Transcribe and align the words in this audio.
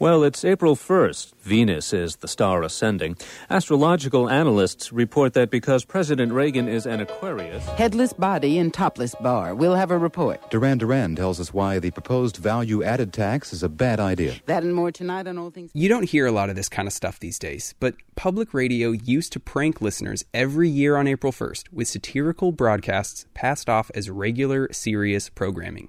Well, 0.00 0.22
it's 0.22 0.44
April 0.44 0.76
1st. 0.76 1.32
Venus 1.40 1.92
is 1.92 2.14
the 2.16 2.28
star 2.28 2.62
ascending. 2.62 3.16
Astrological 3.50 4.30
analysts 4.30 4.92
report 4.92 5.32
that 5.34 5.50
because 5.50 5.84
President 5.84 6.32
Reagan 6.32 6.68
is 6.68 6.86
an 6.86 7.00
Aquarius. 7.00 7.66
Headless 7.70 8.12
body 8.12 8.58
and 8.58 8.72
topless 8.72 9.16
bar. 9.16 9.56
We'll 9.56 9.74
have 9.74 9.90
a 9.90 9.98
report. 9.98 10.52
Duran 10.52 10.78
Duran 10.78 11.16
tells 11.16 11.40
us 11.40 11.52
why 11.52 11.80
the 11.80 11.90
proposed 11.90 12.36
value 12.36 12.84
added 12.84 13.12
tax 13.12 13.52
is 13.52 13.64
a 13.64 13.68
bad 13.68 13.98
idea. 13.98 14.36
That 14.46 14.62
and 14.62 14.72
more 14.72 14.92
tonight 14.92 15.26
on 15.26 15.36
All 15.36 15.50
Things. 15.50 15.72
You 15.74 15.88
don't 15.88 16.08
hear 16.08 16.26
a 16.26 16.32
lot 16.32 16.48
of 16.48 16.54
this 16.54 16.68
kind 16.68 16.86
of 16.86 16.94
stuff 16.94 17.18
these 17.18 17.40
days, 17.40 17.74
but 17.80 17.96
public 18.14 18.54
radio 18.54 18.92
used 18.92 19.32
to 19.32 19.40
prank 19.40 19.80
listeners 19.80 20.24
every 20.32 20.68
year 20.68 20.96
on 20.96 21.08
April 21.08 21.32
1st 21.32 21.72
with 21.72 21.88
satirical 21.88 22.52
broadcasts 22.52 23.26
passed 23.34 23.68
off 23.68 23.90
as 23.96 24.08
regular, 24.08 24.68
serious 24.70 25.28
programming. 25.28 25.88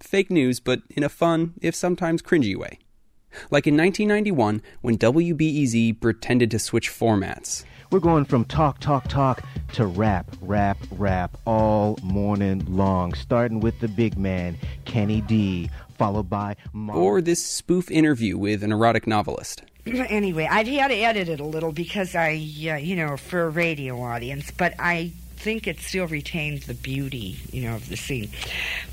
Fake 0.00 0.32
news, 0.32 0.58
but 0.58 0.82
in 0.90 1.04
a 1.04 1.08
fun, 1.08 1.54
if 1.62 1.76
sometimes 1.76 2.22
cringy 2.22 2.56
way. 2.56 2.80
Like 3.50 3.66
in 3.66 3.76
1991, 3.76 4.62
when 4.80 4.98
WBEZ 4.98 6.00
pretended 6.00 6.50
to 6.50 6.58
switch 6.58 6.90
formats. 6.90 7.64
We're 7.90 8.00
going 8.00 8.24
from 8.24 8.44
talk, 8.44 8.80
talk, 8.80 9.06
talk 9.08 9.44
to 9.74 9.86
rap, 9.86 10.26
rap, 10.40 10.76
rap 10.90 11.36
all 11.44 11.98
morning 12.02 12.64
long, 12.68 13.14
starting 13.14 13.60
with 13.60 13.78
the 13.78 13.86
big 13.86 14.18
man, 14.18 14.58
Kenny 14.84 15.20
D, 15.20 15.70
followed 15.96 16.28
by 16.28 16.56
Mar- 16.72 16.96
Or 16.96 17.20
this 17.20 17.44
spoof 17.44 17.90
interview 17.90 18.36
with 18.36 18.64
an 18.64 18.72
erotic 18.72 19.06
novelist. 19.06 19.62
Anyway, 19.86 20.48
I've 20.50 20.66
had 20.66 20.88
to 20.88 20.96
edit 20.96 21.28
it 21.28 21.38
a 21.38 21.44
little 21.44 21.70
because 21.70 22.16
I, 22.16 22.30
uh, 22.32 22.74
you 22.74 22.96
know, 22.96 23.16
for 23.16 23.44
a 23.44 23.50
radio 23.50 24.02
audience, 24.02 24.50
but 24.50 24.74
I 24.80 25.12
think 25.36 25.66
it 25.66 25.80
still 25.80 26.06
retains 26.06 26.66
the 26.66 26.74
beauty, 26.74 27.38
you 27.52 27.62
know, 27.62 27.76
of 27.76 27.88
the 27.88 27.96
scene. 27.96 28.30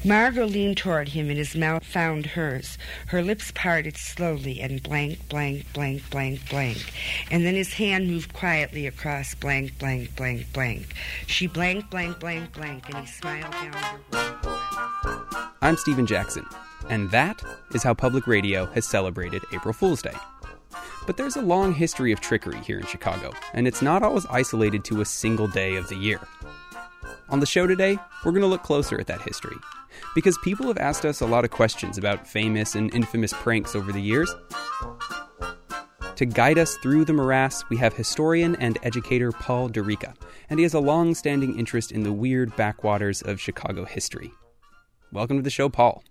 Margot 0.05 0.45
leaned 0.45 0.77
toward 0.77 1.09
him 1.09 1.29
and 1.29 1.37
his 1.37 1.55
mouth 1.55 1.83
found 1.83 2.25
hers. 2.25 2.77
Her 3.07 3.21
lips 3.21 3.51
parted 3.53 3.97
slowly 3.97 4.61
and 4.61 4.83
blank, 4.83 5.27
blank, 5.29 5.71
blank, 5.73 6.09
blank, 6.09 6.49
blank. 6.49 6.93
And 7.31 7.45
then 7.45 7.55
his 7.55 7.73
hand 7.73 8.07
moved 8.07 8.33
quietly 8.33 8.87
across 8.87 9.33
blank, 9.35 9.77
blank, 9.79 10.15
blank, 10.15 10.51
blank. 10.53 10.93
She 11.27 11.47
blank, 11.47 11.89
blank, 11.89 12.19
blank, 12.19 12.53
blank, 12.53 12.89
and 12.89 12.97
he 12.99 13.07
smiled 13.07 13.51
down 13.51 13.73
her. 13.73 15.49
I'm 15.61 15.77
Stephen 15.77 16.05
Jackson, 16.05 16.45
and 16.89 17.09
that 17.11 17.41
is 17.73 17.83
how 17.83 17.93
public 17.93 18.27
radio 18.27 18.65
has 18.67 18.85
celebrated 18.85 19.43
April 19.53 19.73
Fool's 19.73 20.01
Day. 20.01 20.13
But 21.05 21.17
there's 21.17 21.35
a 21.35 21.41
long 21.41 21.73
history 21.73 22.11
of 22.11 22.21
trickery 22.21 22.59
here 22.59 22.79
in 22.79 22.85
Chicago, 22.85 23.33
and 23.53 23.67
it's 23.67 23.81
not 23.81 24.03
always 24.03 24.25
isolated 24.27 24.83
to 24.85 25.01
a 25.01 25.05
single 25.05 25.47
day 25.47 25.75
of 25.75 25.87
the 25.89 25.95
year. 25.95 26.19
On 27.29 27.39
the 27.39 27.45
show 27.45 27.67
today, 27.67 27.97
we're 28.23 28.31
going 28.31 28.41
to 28.41 28.47
look 28.47 28.63
closer 28.63 28.99
at 28.99 29.07
that 29.07 29.21
history. 29.21 29.57
Because 30.15 30.37
people 30.39 30.67
have 30.67 30.77
asked 30.77 31.05
us 31.05 31.21
a 31.21 31.25
lot 31.25 31.45
of 31.45 31.51
questions 31.51 31.97
about 31.97 32.27
famous 32.27 32.75
and 32.75 32.93
infamous 32.93 33.33
pranks 33.33 33.75
over 33.75 33.91
the 33.91 34.01
years. 34.01 34.33
To 36.15 36.25
guide 36.25 36.59
us 36.59 36.77
through 36.77 37.05
the 37.05 37.13
morass, 37.13 37.67
we 37.69 37.77
have 37.77 37.93
historian 37.93 38.55
and 38.57 38.77
educator 38.83 39.31
Paul 39.31 39.69
Durica, 39.69 40.15
and 40.49 40.59
he 40.59 40.63
has 40.63 40.73
a 40.73 40.79
long 40.79 41.15
standing 41.15 41.57
interest 41.57 41.91
in 41.91 42.03
the 42.03 42.13
weird 42.13 42.55
backwaters 42.55 43.21
of 43.23 43.41
Chicago 43.41 43.83
history. 43.85 44.31
Welcome 45.11 45.37
to 45.37 45.43
the 45.43 45.49
show, 45.49 45.69
Paul. 45.69 46.03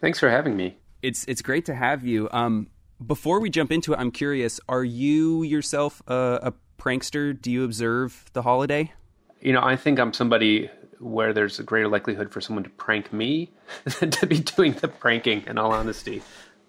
Thanks 0.00 0.20
for 0.20 0.30
having 0.30 0.56
me. 0.56 0.78
It's, 1.02 1.24
it's 1.24 1.42
great 1.42 1.64
to 1.66 1.74
have 1.74 2.04
you. 2.04 2.28
Um, 2.30 2.68
before 3.04 3.40
we 3.40 3.50
jump 3.50 3.72
into 3.72 3.92
it, 3.92 3.98
I'm 3.98 4.10
curious 4.10 4.60
are 4.68 4.84
you 4.84 5.42
yourself 5.42 6.02
a, 6.06 6.38
a 6.42 6.52
prankster? 6.80 7.40
Do 7.40 7.50
you 7.50 7.64
observe 7.64 8.30
the 8.32 8.42
holiday? 8.42 8.92
You 9.40 9.52
know, 9.52 9.62
I 9.62 9.76
think 9.76 9.98
I'm 9.98 10.12
somebody 10.12 10.70
where 10.98 11.32
there's 11.32 11.58
a 11.58 11.62
greater 11.62 11.88
likelihood 11.88 12.30
for 12.30 12.40
someone 12.40 12.62
to 12.64 12.70
prank 12.70 13.12
me 13.12 13.50
than 13.98 14.10
to 14.10 14.26
be 14.26 14.38
doing 14.38 14.74
the 14.74 14.88
pranking, 14.88 15.44
in 15.46 15.56
all 15.56 15.72
honesty. 15.72 16.22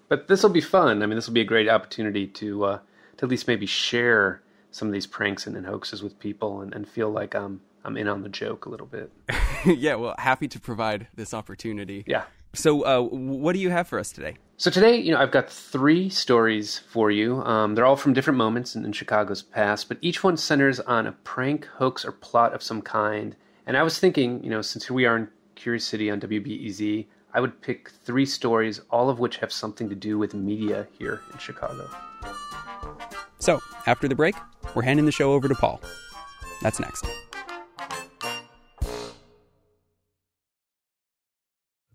But 0.08 0.28
this 0.28 0.44
will 0.44 0.50
be 0.50 0.62
fun. 0.62 1.04
I 1.04 1.06
mean, 1.06 1.16
this 1.16 1.28
will 1.28 1.34
be 1.34 1.42
a 1.42 1.46
great 1.46 1.70
opportunity 1.70 2.28
to 2.28 2.66
uh, 2.66 2.80
to 3.18 3.26
at 3.26 3.30
least 3.30 3.48
maybe 3.48 3.66
share 3.66 4.42
some 4.72 4.88
of 4.88 4.94
these 4.94 5.08
pranks 5.08 5.48
and, 5.48 5.58
and 5.58 5.66
hoaxes 5.66 6.02
with 6.02 6.18
people 6.20 6.62
and, 6.62 6.73
and 6.73 6.88
feel 6.88 7.10
like 7.10 7.36
I'm 7.36 7.62
I'm 7.84 7.98
in 7.98 8.08
on 8.08 8.23
the 8.23 8.30
joke 8.30 8.66
a 8.66 8.70
little 8.70 8.88
bit. 8.88 9.11
yeah, 9.66 9.95
well, 9.95 10.16
happy 10.17 10.48
to 10.50 10.60
provide 10.60 11.08
this 11.16 11.34
opportunity. 11.34 12.04
Yeah. 12.08 12.23
So, 12.54 12.86
uh, 12.86 13.02
what 13.02 13.54
do 13.54 13.60
you 13.60 13.70
have 13.70 13.88
for 13.88 14.00
us 14.00 14.11
today? 14.11 14.36
So 14.61 14.70
today, 14.70 14.95
you 14.98 15.11
know, 15.11 15.17
I've 15.17 15.32
got 15.32 15.49
three 15.49 16.08
stories 16.08 16.77
for 16.77 17.10
you. 17.10 17.42
Um, 17.42 17.73
they're 17.73 17.83
all 17.83 17.95
from 17.95 18.14
different 18.14 18.38
moments 18.38 18.76
in, 18.76 18.86
in, 18.86 18.92
Chicago's 18.92 19.42
past, 19.42 19.88
but 19.88 19.98
each 20.02 20.23
one 20.23 20.38
centers 20.38 20.80
on 20.80 21.08
a 21.08 21.14
prank, 21.14 21.66
hoax, 21.66 22.05
or 22.05 22.11
plot 22.11 22.54
of 22.54 22.61
some 22.61 22.80
kind. 22.83 23.36
And 23.66 23.76
I 23.76 23.82
was 23.82 23.98
thinking, 23.98 24.44
you 24.44 24.52
know, 24.52 24.61
since 24.61 24.92
we 24.92 25.08
are 25.08 25.17
in 25.17 25.30
Curious 25.55 25.83
City 25.83 26.11
on 26.11 26.20
WBEZ, 26.20 27.08
I 27.33 27.39
would 27.39 27.60
pick 27.64 27.89
three 27.89 28.27
stories, 28.27 28.82
all 28.92 29.10
of 29.10 29.17
which 29.17 29.38
have 29.38 29.52
something 29.52 29.89
to 29.89 29.95
do 29.95 30.20
with 30.20 30.36
media 30.36 30.88
here 30.99 31.22
in 31.33 31.39
Chicago. 31.39 31.89
So, 33.39 33.64
after 33.88 34.08
the 34.08 34.14
break, 34.14 34.36
we're 34.76 34.83
handing 34.83 35.08
the 35.08 35.11
show 35.11 35.33
over 35.33 35.48
to 35.48 35.55
Paul. 35.55 35.82
That's 36.61 36.80
next. 36.80 37.04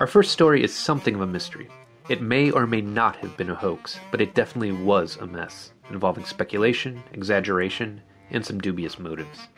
Our 0.00 0.06
first 0.06 0.32
story 0.32 0.64
is 0.64 0.72
something 0.72 1.14
of 1.14 1.20
a 1.20 1.26
mystery. 1.26 1.68
It 2.08 2.22
may 2.22 2.50
or 2.50 2.66
may 2.66 2.80
not 2.80 3.16
have 3.16 3.36
been 3.36 3.50
a 3.50 3.54
hoax, 3.54 4.00
but 4.10 4.22
it 4.22 4.34
definitely 4.34 4.72
was 4.72 5.18
a 5.18 5.26
mess, 5.26 5.74
involving 5.90 6.24
speculation, 6.24 7.02
exaggeration, 7.12 8.00
and 8.30 8.42
some 8.42 8.62
dubious 8.62 8.98
motives. 8.98 9.48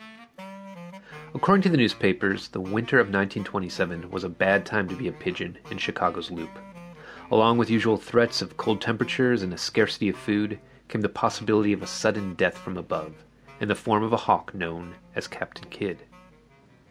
According 1.33 1.61
to 1.61 1.69
the 1.69 1.77
newspapers, 1.77 2.49
the 2.49 2.59
winter 2.59 2.99
of 2.99 3.07
1927 3.07 4.11
was 4.11 4.25
a 4.25 4.29
bad 4.29 4.65
time 4.65 4.89
to 4.89 4.97
be 4.97 5.07
a 5.07 5.13
pigeon 5.13 5.57
in 5.71 5.77
Chicago's 5.77 6.29
Loop. 6.29 6.59
Along 7.31 7.57
with 7.57 7.69
usual 7.69 7.95
threats 7.95 8.41
of 8.41 8.57
cold 8.57 8.81
temperatures 8.81 9.43
and 9.43 9.53
a 9.53 9.57
scarcity 9.57 10.09
of 10.09 10.17
food, 10.17 10.59
came 10.89 10.99
the 10.99 11.07
possibility 11.07 11.71
of 11.71 11.81
a 11.81 11.87
sudden 11.87 12.33
death 12.33 12.57
from 12.57 12.75
above, 12.75 13.13
in 13.61 13.69
the 13.69 13.75
form 13.75 14.03
of 14.03 14.11
a 14.11 14.17
hawk 14.17 14.53
known 14.53 14.95
as 15.15 15.25
Captain 15.25 15.69
Kidd. 15.69 15.99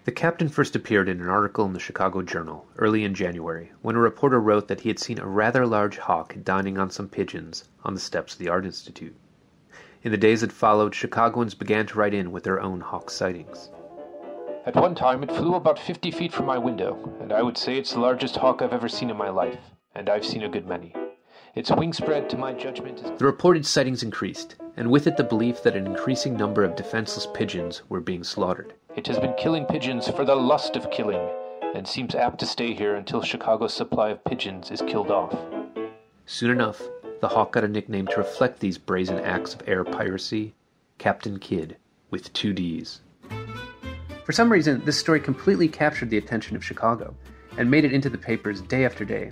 The 0.05 0.11
captain 0.11 0.49
first 0.49 0.75
appeared 0.75 1.09
in 1.09 1.21
an 1.21 1.29
article 1.29 1.65
in 1.65 1.75
the 1.75 1.79
Chicago 1.79 2.23
Journal 2.23 2.67
early 2.77 3.05
in 3.05 3.15
January 3.15 3.71
when 3.83 3.95
a 3.95 4.01
reporter 4.01 4.41
wrote 4.41 4.67
that 4.67 4.81
he 4.81 4.89
had 4.89 4.99
seen 4.99 5.21
a 5.21 5.27
rather 5.27 5.65
large 5.65 5.97
hawk 5.97 6.35
dining 6.43 6.77
on 6.77 6.91
some 6.91 7.09
pigeons 7.09 7.69
on 7.85 7.95
the 7.95 8.01
steps 8.01 8.33
of 8.33 8.41
the 8.41 8.49
Art 8.49 8.67
Institute. 8.67 9.15
In 10.03 10.11
the 10.11 10.19
days 10.19 10.41
that 10.41 10.51
followed, 10.51 10.93
Chicagoans 10.93 11.55
began 11.55 11.87
to 11.87 11.97
write 11.97 12.15
in 12.15 12.33
with 12.33 12.43
their 12.43 12.61
own 12.61 12.81
hawk 12.81 13.11
sightings. 13.11 13.71
At 14.67 14.75
one 14.75 14.97
time, 14.97 15.23
it 15.23 15.31
flew 15.31 15.55
about 15.55 15.79
50 15.79 16.11
feet 16.11 16.33
from 16.33 16.47
my 16.47 16.59
window, 16.59 17.17
and 17.21 17.33
I 17.33 17.43
would 17.43 17.57
say 17.57 17.77
it's 17.77 17.93
the 17.93 18.01
largest 18.01 18.35
hawk 18.35 18.61
I've 18.61 18.73
ever 18.73 18.89
seen 18.89 19.09
in 19.09 19.17
my 19.17 19.31
life, 19.31 19.61
and 19.95 20.09
I've 20.09 20.27
seen 20.27 20.43
a 20.43 20.49
good 20.49 20.67
many. 20.67 20.97
Its 21.55 21.71
wingspread, 21.71 22.29
to 22.31 22.37
my 22.37 22.53
judgment, 22.53 22.99
is. 22.99 23.19
The 23.19 23.27
reported 23.27 23.65
sightings 23.65 24.03
increased, 24.03 24.57
and 24.77 24.91
with 24.91 25.07
it 25.07 25.17
the 25.17 25.23
belief 25.23 25.63
that 25.63 25.77
an 25.77 25.87
increasing 25.87 26.37
number 26.37 26.65
of 26.65 26.75
defenseless 26.75 27.29
pigeons 27.33 27.83
were 27.89 28.01
being 28.01 28.25
slaughtered. 28.25 28.75
It 28.95 29.07
has 29.07 29.19
been 29.19 29.33
killing 29.39 29.65
pigeons 29.65 30.07
for 30.11 30.23
the 30.23 30.35
lust 30.35 30.77
of 30.77 30.91
killing, 30.91 31.27
and 31.75 31.89
seems 31.89 32.15
apt 32.15 32.39
to 32.41 32.47
stay 32.47 32.75
here 32.75 32.95
until 32.95 33.23
Chicago's 33.23 33.73
supply 33.73 34.11
of 34.11 34.23
pigeons 34.23 34.71
is 34.71 34.83
killed 34.83 35.11
off. 35.11 35.35
Soon 36.27 36.51
enough, 36.51 36.83
the 37.23 37.29
hawk 37.29 37.53
got 37.53 37.65
a 37.65 37.69
nickname 37.69 38.07
to 38.09 38.19
reflect 38.19 38.61
these 38.61 38.77
brazen 38.77 39.19
acts 39.19 39.55
of 39.55 39.67
air 39.67 39.83
piracy 39.83 40.53
Captain 40.99 41.39
Kidd, 41.39 41.79
with 42.11 42.31
two 42.35 42.53
D's. 42.53 43.01
For 44.27 44.33
some 44.33 44.53
reason, 44.53 44.85
this 44.85 45.01
story 45.01 45.21
completely 45.21 45.69
captured 45.69 46.11
the 46.11 46.19
attention 46.19 46.55
of 46.55 46.63
Chicago 46.63 47.15
and 47.57 47.71
made 47.71 47.87
it 47.87 47.95
into 47.95 48.11
the 48.11 48.19
papers 48.19 48.61
day 48.61 48.85
after 48.85 49.07
day. 49.07 49.31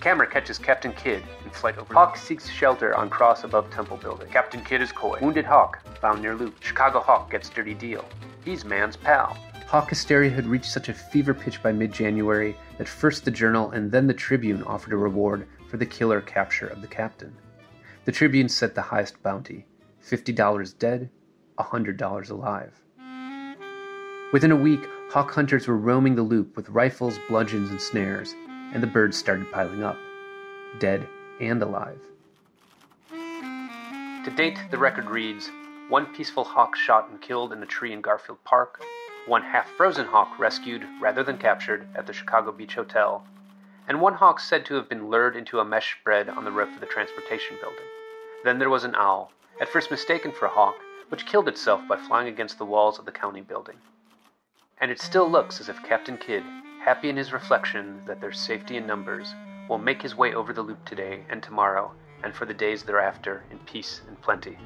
Camera 0.00 0.26
catches 0.26 0.56
Captain 0.56 0.94
Kidd 0.94 1.22
in 1.44 1.50
flight 1.50 1.76
over. 1.76 1.92
Hawk 1.92 2.16
seeks 2.16 2.48
shelter 2.48 2.94
on 2.96 3.10
cross 3.10 3.44
above 3.44 3.70
Temple 3.70 3.98
building. 3.98 4.30
Captain 4.30 4.64
Kidd 4.64 4.80
is 4.80 4.92
coy. 4.92 5.18
Wounded 5.20 5.44
Hawk 5.44 5.78
found 6.00 6.22
near 6.22 6.34
Loop. 6.34 6.62
Chicago 6.62 7.00
Hawk 7.00 7.30
gets 7.30 7.50
dirty 7.50 7.74
deal. 7.74 8.06
He's 8.42 8.64
man's 8.64 8.96
pal. 8.96 9.36
Hawk 9.66 9.90
hysteria 9.90 10.30
had 10.30 10.46
reached 10.46 10.72
such 10.72 10.88
a 10.88 10.94
fever 10.94 11.34
pitch 11.34 11.62
by 11.62 11.70
mid 11.70 11.92
January 11.92 12.56
that 12.78 12.88
first 12.88 13.26
the 13.26 13.30
Journal 13.30 13.70
and 13.72 13.92
then 13.92 14.06
the 14.06 14.14
Tribune 14.14 14.62
offered 14.62 14.94
a 14.94 14.96
reward 14.96 15.46
for 15.68 15.76
the 15.76 15.86
killer 15.86 16.22
capture 16.22 16.66
of 16.66 16.80
the 16.80 16.88
captain. 16.88 17.36
The 18.06 18.12
Tribune 18.12 18.48
set 18.48 18.74
the 18.74 18.82
highest 18.82 19.22
bounty 19.22 19.66
$50 20.02 20.78
dead, 20.78 21.10
$100 21.58 22.30
alive. 22.30 22.80
Within 24.32 24.50
a 24.50 24.56
week, 24.56 24.80
hawk 25.10 25.30
hunters 25.30 25.68
were 25.68 25.76
roaming 25.76 26.14
the 26.14 26.22
loop 26.22 26.56
with 26.56 26.70
rifles, 26.70 27.18
bludgeons, 27.28 27.70
and 27.70 27.80
snares. 27.80 28.34
And 28.72 28.82
the 28.82 28.86
birds 28.86 29.16
started 29.16 29.50
piling 29.50 29.82
up, 29.82 29.96
dead 30.78 31.06
and 31.40 31.62
alive. 31.62 32.00
To 33.10 34.30
date, 34.36 34.58
the 34.70 34.78
record 34.78 35.06
reads 35.06 35.50
one 35.88 36.06
peaceful 36.14 36.44
hawk 36.44 36.76
shot 36.76 37.08
and 37.10 37.20
killed 37.20 37.52
in 37.52 37.62
a 37.62 37.66
tree 37.66 37.92
in 37.92 38.00
Garfield 38.00 38.38
Park, 38.44 38.82
one 39.26 39.42
half 39.42 39.68
frozen 39.70 40.06
hawk 40.06 40.38
rescued 40.38 40.86
rather 41.00 41.22
than 41.24 41.38
captured 41.38 41.88
at 41.96 42.06
the 42.06 42.12
Chicago 42.12 42.52
Beach 42.52 42.74
Hotel, 42.74 43.26
and 43.88 44.00
one 44.00 44.14
hawk 44.14 44.38
said 44.38 44.64
to 44.66 44.74
have 44.74 44.88
been 44.88 45.08
lured 45.08 45.36
into 45.36 45.58
a 45.58 45.64
mesh 45.64 45.96
spread 45.98 46.28
on 46.28 46.44
the 46.44 46.52
roof 46.52 46.72
of 46.74 46.80
the 46.80 46.86
transportation 46.86 47.56
building. 47.60 47.84
Then 48.44 48.58
there 48.58 48.70
was 48.70 48.84
an 48.84 48.94
owl, 48.94 49.32
at 49.60 49.68
first 49.68 49.90
mistaken 49.90 50.32
for 50.32 50.46
a 50.46 50.50
hawk, 50.50 50.76
which 51.08 51.26
killed 51.26 51.48
itself 51.48 51.80
by 51.88 51.96
flying 51.96 52.28
against 52.28 52.58
the 52.58 52.64
walls 52.64 52.98
of 52.98 53.04
the 53.04 53.12
county 53.12 53.40
building. 53.40 53.76
And 54.80 54.90
it 54.90 55.00
still 55.00 55.28
looks 55.28 55.60
as 55.60 55.68
if 55.68 55.82
Captain 55.82 56.16
Kidd, 56.16 56.44
happy 56.80 57.10
in 57.10 57.16
his 57.16 57.32
reflection 57.32 58.00
that 58.06 58.20
there's 58.20 58.40
safety 58.40 58.76
in 58.78 58.86
numbers, 58.86 59.34
will 59.68 59.78
make 59.78 60.00
his 60.00 60.16
way 60.16 60.32
over 60.34 60.52
the 60.52 60.62
loop 60.62 60.82
today 60.84 61.22
and 61.28 61.42
tomorrow 61.42 61.92
and 62.24 62.34
for 62.34 62.46
the 62.46 62.54
days 62.54 62.82
thereafter 62.82 63.44
in 63.50 63.58
peace 63.60 64.00
and 64.08 64.20
plenty. 64.20 64.56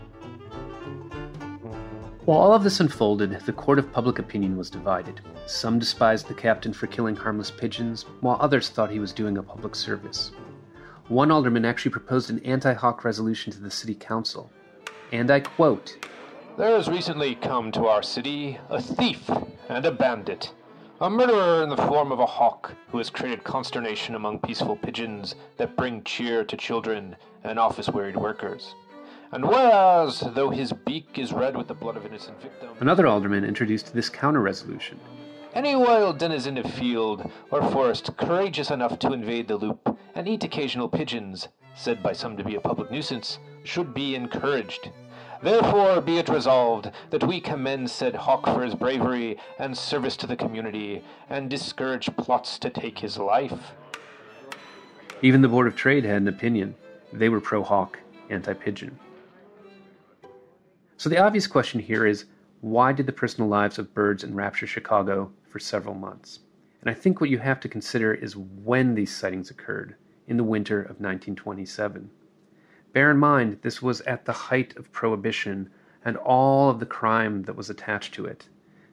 While 2.24 2.38
all 2.38 2.54
of 2.54 2.62
this 2.62 2.80
unfolded, 2.80 3.32
the 3.40 3.52
court 3.52 3.78
of 3.78 3.92
public 3.92 4.18
opinion 4.18 4.56
was 4.56 4.70
divided. 4.70 5.20
Some 5.46 5.78
despised 5.78 6.26
the 6.26 6.34
captain 6.34 6.72
for 6.72 6.86
killing 6.86 7.16
harmless 7.16 7.50
pigeons, 7.50 8.06
while 8.20 8.38
others 8.40 8.70
thought 8.70 8.90
he 8.90 8.98
was 8.98 9.12
doing 9.12 9.36
a 9.36 9.42
public 9.42 9.74
service. 9.74 10.32
One 11.08 11.30
alderman 11.30 11.66
actually 11.66 11.90
proposed 11.90 12.30
an 12.30 12.38
anti 12.44 12.72
hawk 12.72 13.04
resolution 13.04 13.52
to 13.52 13.60
the 13.60 13.70
city 13.70 13.94
council. 13.94 14.50
And 15.12 15.30
I 15.30 15.40
quote 15.40 15.98
There 16.56 16.74
has 16.74 16.88
recently 16.88 17.34
come 17.34 17.70
to 17.72 17.88
our 17.88 18.02
city 18.02 18.58
a 18.70 18.80
thief 18.80 19.28
and 19.68 19.84
a 19.84 19.92
bandit, 19.92 20.50
a 21.04 21.10
murderer 21.10 21.62
in 21.62 21.68
the 21.68 21.76
form 21.76 22.10
of 22.10 22.18
a 22.18 22.24
hawk 22.24 22.72
who 22.88 22.96
has 22.96 23.10
created 23.10 23.44
consternation 23.44 24.14
among 24.14 24.38
peaceful 24.38 24.74
pigeons 24.74 25.34
that 25.58 25.76
bring 25.76 26.02
cheer 26.02 26.42
to 26.42 26.56
children 26.56 27.14
and 27.44 27.58
office 27.58 27.90
wearied 27.90 28.16
workers. 28.16 28.74
And 29.30 29.44
whereas, 29.44 30.20
though 30.34 30.48
his 30.48 30.72
beak 30.72 31.18
is 31.18 31.30
red 31.30 31.58
with 31.58 31.68
the 31.68 31.74
blood 31.74 31.98
of 31.98 32.06
innocent 32.06 32.40
victims, 32.40 32.78
Another 32.80 33.06
alderman 33.06 33.44
introduced 33.44 33.92
this 33.92 34.08
counter 34.08 34.40
resolution. 34.40 34.98
any 35.52 35.76
wild 35.76 36.16
denizen 36.16 36.56
of 36.56 36.72
field 36.72 37.30
or 37.50 37.62
forest 37.70 38.16
courageous 38.16 38.70
enough 38.70 38.98
to 39.00 39.12
invade 39.12 39.46
the 39.46 39.56
loop 39.58 39.98
and 40.14 40.26
eat 40.26 40.42
occasional 40.42 40.88
pigeons, 40.88 41.48
said 41.74 42.02
by 42.02 42.14
some 42.14 42.34
to 42.38 42.42
be 42.44 42.54
a 42.54 42.60
public 42.60 42.90
nuisance, 42.90 43.38
should 43.62 43.92
be 43.92 44.14
encouraged. 44.14 44.88
Therefore 45.44 46.00
be 46.00 46.16
it 46.16 46.30
resolved 46.30 46.90
that 47.10 47.22
we 47.22 47.38
commend 47.38 47.90
said 47.90 48.14
hawk 48.14 48.46
for 48.46 48.64
his 48.64 48.74
bravery 48.74 49.36
and 49.58 49.76
service 49.76 50.16
to 50.16 50.26
the 50.26 50.36
community, 50.36 51.04
and 51.28 51.50
discourage 51.50 52.08
plots 52.16 52.58
to 52.60 52.70
take 52.70 52.98
his 52.98 53.18
life. 53.18 53.72
Even 55.20 55.42
the 55.42 55.48
Board 55.48 55.66
of 55.66 55.76
Trade 55.76 56.04
had 56.04 56.22
an 56.22 56.28
opinion. 56.28 56.74
They 57.12 57.28
were 57.28 57.42
pro 57.42 57.62
hawk, 57.62 57.98
anti 58.30 58.54
pigeon. 58.54 58.98
So 60.96 61.10
the 61.10 61.18
obvious 61.18 61.46
question 61.46 61.78
here 61.78 62.06
is 62.06 62.24
why 62.62 62.94
did 62.94 63.04
the 63.04 63.12
personal 63.12 63.50
lives 63.50 63.78
of 63.78 63.92
birds 63.92 64.24
enrapture 64.24 64.66
Chicago 64.66 65.30
for 65.46 65.58
several 65.58 65.94
months? 65.94 66.38
And 66.80 66.88
I 66.88 66.94
think 66.94 67.20
what 67.20 67.28
you 67.28 67.36
have 67.36 67.60
to 67.60 67.68
consider 67.68 68.14
is 68.14 68.34
when 68.34 68.94
these 68.94 69.14
sightings 69.14 69.50
occurred, 69.50 69.96
in 70.26 70.38
the 70.38 70.42
winter 70.42 70.80
of 70.80 71.00
1927. 71.00 72.08
Bear 72.94 73.10
in 73.10 73.18
mind, 73.18 73.58
this 73.62 73.82
was 73.82 74.02
at 74.02 74.24
the 74.24 74.32
height 74.32 74.76
of 74.76 74.92
Prohibition 74.92 75.68
and 76.04 76.16
all 76.16 76.70
of 76.70 76.78
the 76.78 76.86
crime 76.86 77.42
that 77.42 77.56
was 77.56 77.68
attached 77.68 78.14
to 78.14 78.24
it. 78.24 78.48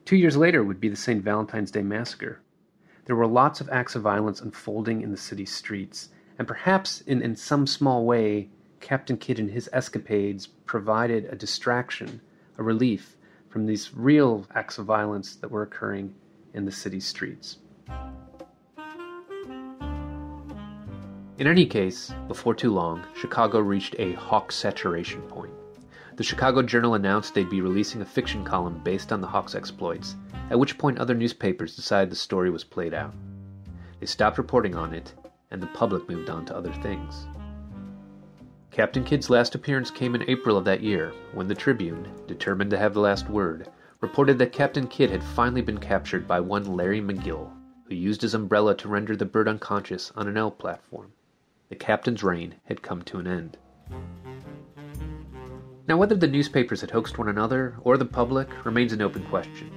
Two 0.05 0.15
years 0.15 0.35
later 0.35 0.63
would 0.63 0.81
be 0.81 0.89
the 0.89 0.95
St. 0.95 1.23
Valentine's 1.23 1.69
Day 1.69 1.83
Massacre. 1.83 2.39
There 3.05 3.15
were 3.15 3.27
lots 3.27 3.61
of 3.61 3.69
acts 3.69 3.95
of 3.95 4.01
violence 4.01 4.41
unfolding 4.41 5.01
in 5.01 5.11
the 5.11 5.17
city's 5.17 5.53
streets, 5.53 6.09
and 6.39 6.47
perhaps 6.47 7.01
in, 7.01 7.21
in 7.21 7.35
some 7.35 7.67
small 7.67 8.03
way, 8.03 8.49
Captain 8.79 9.17
Kidd 9.17 9.37
and 9.37 9.51
his 9.51 9.69
escapades 9.71 10.47
provided 10.47 11.25
a 11.25 11.35
distraction, 11.35 12.21
a 12.57 12.63
relief 12.63 13.15
from 13.49 13.67
these 13.67 13.93
real 13.93 14.47
acts 14.55 14.79
of 14.79 14.87
violence 14.87 15.35
that 15.35 15.51
were 15.51 15.61
occurring 15.61 16.15
in 16.55 16.65
the 16.65 16.71
city's 16.71 17.05
streets. 17.05 17.59
In 21.37 21.47
any 21.47 21.65
case, 21.65 22.13
before 22.27 22.53
too 22.53 22.71
long, 22.71 23.03
Chicago 23.15 23.59
reached 23.59 23.95
a 23.97 24.13
hawk 24.13 24.51
saturation 24.51 25.23
point. 25.23 25.53
The 26.15 26.23
Chicago 26.23 26.61
Journal 26.61 26.93
announced 26.93 27.33
they'd 27.33 27.49
be 27.49 27.61
releasing 27.61 28.01
a 28.01 28.05
fiction 28.05 28.43
column 28.43 28.79
based 28.83 29.11
on 29.11 29.21
the 29.21 29.27
Hawks' 29.27 29.55
exploits, 29.55 30.17
at 30.51 30.59
which 30.59 30.77
point 30.77 30.99
other 30.99 31.15
newspapers 31.15 31.75
decided 31.75 32.11
the 32.11 32.15
story 32.15 32.51
was 32.51 32.63
played 32.63 32.93
out. 32.93 33.15
They 33.99 34.05
stopped 34.05 34.37
reporting 34.37 34.75
on 34.75 34.93
it, 34.93 35.15
and 35.49 35.63
the 35.63 35.67
public 35.67 36.07
moved 36.07 36.29
on 36.29 36.45
to 36.45 36.55
other 36.55 36.73
things. 36.73 37.25
Captain 38.69 39.03
Kidd's 39.03 39.29
last 39.29 39.55
appearance 39.55 39.89
came 39.89 40.13
in 40.13 40.29
April 40.29 40.57
of 40.57 40.65
that 40.65 40.81
year, 40.81 41.11
when 41.33 41.47
the 41.47 41.55
Tribune, 41.55 42.07
determined 42.27 42.69
to 42.69 42.77
have 42.77 42.93
the 42.93 42.99
last 42.99 43.29
word, 43.29 43.67
reported 43.99 44.37
that 44.37 44.51
Captain 44.51 44.85
Kidd 44.85 45.09
had 45.09 45.23
finally 45.23 45.61
been 45.61 45.79
captured 45.79 46.27
by 46.27 46.39
one 46.39 46.75
Larry 46.75 47.01
McGill, 47.01 47.49
who 47.85 47.95
used 47.95 48.21
his 48.21 48.35
umbrella 48.35 48.75
to 48.77 48.87
render 48.87 49.15
the 49.15 49.25
bird 49.25 49.47
unconscious 49.47 50.11
on 50.15 50.27
an 50.27 50.37
L 50.37 50.51
platform. 50.51 51.11
The 51.71 51.77
captain's 51.77 52.21
reign 52.21 52.55
had 52.65 52.81
come 52.81 53.01
to 53.03 53.19
an 53.19 53.27
end. 53.27 53.57
Now, 55.87 55.95
whether 55.95 56.15
the 56.15 56.27
newspapers 56.27 56.81
had 56.81 56.91
hoaxed 56.91 57.17
one 57.17 57.29
another 57.29 57.77
or 57.83 57.95
the 57.95 58.03
public 58.03 58.65
remains 58.65 58.91
an 58.91 59.01
open 59.01 59.23
question. 59.27 59.71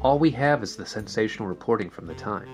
All 0.00 0.18
we 0.18 0.30
have 0.30 0.62
is 0.62 0.74
the 0.74 0.86
sensational 0.86 1.46
reporting 1.46 1.90
from 1.90 2.06
the 2.06 2.14
time. 2.14 2.48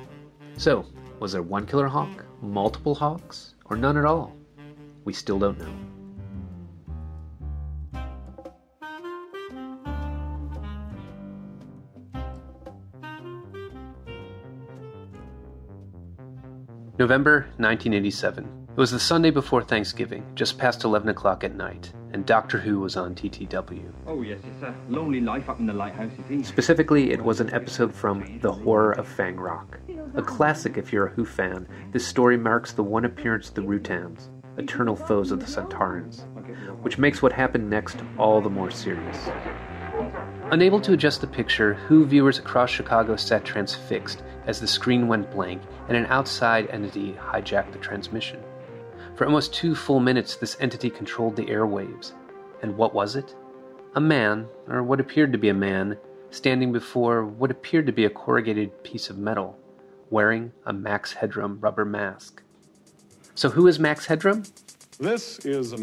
So, 0.56 0.84
was 1.20 1.30
there 1.30 1.42
one 1.42 1.66
killer 1.66 1.86
hawk, 1.86 2.24
multiple 2.42 2.96
hawks, 2.96 3.54
or 3.66 3.76
none 3.76 3.96
at 3.96 4.04
all? 4.04 4.34
We 5.04 5.12
still 5.12 5.38
don't 5.38 5.60
know. 5.60 5.72
November 16.98 17.46
1987. 17.56 18.59
It 18.70 18.76
was 18.76 18.92
the 18.92 19.00
Sunday 19.00 19.30
before 19.30 19.62
Thanksgiving, 19.62 20.24
just 20.36 20.56
past 20.56 20.84
11 20.84 21.08
o'clock 21.08 21.42
at 21.42 21.56
night, 21.56 21.92
and 22.12 22.24
Doctor 22.24 22.56
Who 22.56 22.78
was 22.78 22.96
on 22.96 23.16
TTW. 23.16 23.92
Oh, 24.06 24.22
yes, 24.22 24.38
it's 24.44 24.62
a 24.62 24.72
lonely 24.88 25.20
life 25.20 25.48
up 25.48 25.58
in 25.58 25.66
the 25.66 25.72
lighthouse, 25.72 26.12
it 26.18 26.32
is. 26.32 26.46
Specifically, 26.46 27.10
it 27.10 27.20
was 27.20 27.40
an 27.40 27.52
episode 27.52 27.92
from 27.92 28.38
The 28.40 28.52
Horror 28.52 28.92
of 28.92 29.08
Fang 29.08 29.36
Rock. 29.36 29.80
A 30.14 30.22
classic 30.22 30.78
if 30.78 30.92
you're 30.92 31.08
a 31.08 31.10
Who 31.10 31.24
fan, 31.24 31.66
this 31.90 32.06
story 32.06 32.36
marks 32.36 32.72
the 32.72 32.84
one 32.84 33.04
appearance 33.04 33.48
of 33.48 33.56
the 33.56 33.62
Rutans, 33.62 34.28
eternal 34.56 34.94
foes 34.94 35.32
of 35.32 35.40
the 35.40 35.46
Sontarans, 35.46 36.24
which 36.80 36.96
makes 36.96 37.20
what 37.20 37.32
happened 37.32 37.68
next 37.68 37.96
all 38.18 38.40
the 38.40 38.48
more 38.48 38.70
serious. 38.70 39.28
Unable 40.52 40.80
to 40.80 40.92
adjust 40.92 41.20
the 41.20 41.26
picture, 41.26 41.74
Who 41.74 42.06
viewers 42.06 42.38
across 42.38 42.70
Chicago 42.70 43.16
sat 43.16 43.44
transfixed 43.44 44.22
as 44.46 44.60
the 44.60 44.68
screen 44.68 45.08
went 45.08 45.30
blank 45.32 45.60
and 45.88 45.96
an 45.96 46.06
outside 46.06 46.68
entity 46.70 47.14
hijacked 47.14 47.72
the 47.72 47.78
transmission. 47.78 48.40
For 49.20 49.26
almost 49.26 49.52
two 49.52 49.74
full 49.74 50.00
minutes, 50.00 50.36
this 50.36 50.56
entity 50.60 50.88
controlled 50.88 51.36
the 51.36 51.44
airwaves. 51.44 52.12
And 52.62 52.74
what 52.74 52.94
was 52.94 53.16
it? 53.16 53.36
A 53.94 54.00
man, 54.00 54.48
or 54.66 54.82
what 54.82 54.98
appeared 54.98 55.30
to 55.32 55.38
be 55.38 55.50
a 55.50 55.54
man, 55.54 55.98
standing 56.30 56.72
before 56.72 57.26
what 57.26 57.50
appeared 57.50 57.84
to 57.84 57.92
be 57.92 58.06
a 58.06 58.08
corrugated 58.08 58.82
piece 58.82 59.10
of 59.10 59.18
metal, 59.18 59.58
wearing 60.08 60.52
a 60.64 60.72
Max 60.72 61.12
Headroom 61.12 61.58
rubber 61.60 61.84
mask. 61.84 62.42
So, 63.34 63.50
who 63.50 63.66
is 63.66 63.78
Max 63.78 64.06
Headroom? 64.06 64.44
This 64.98 65.38
is 65.40 65.74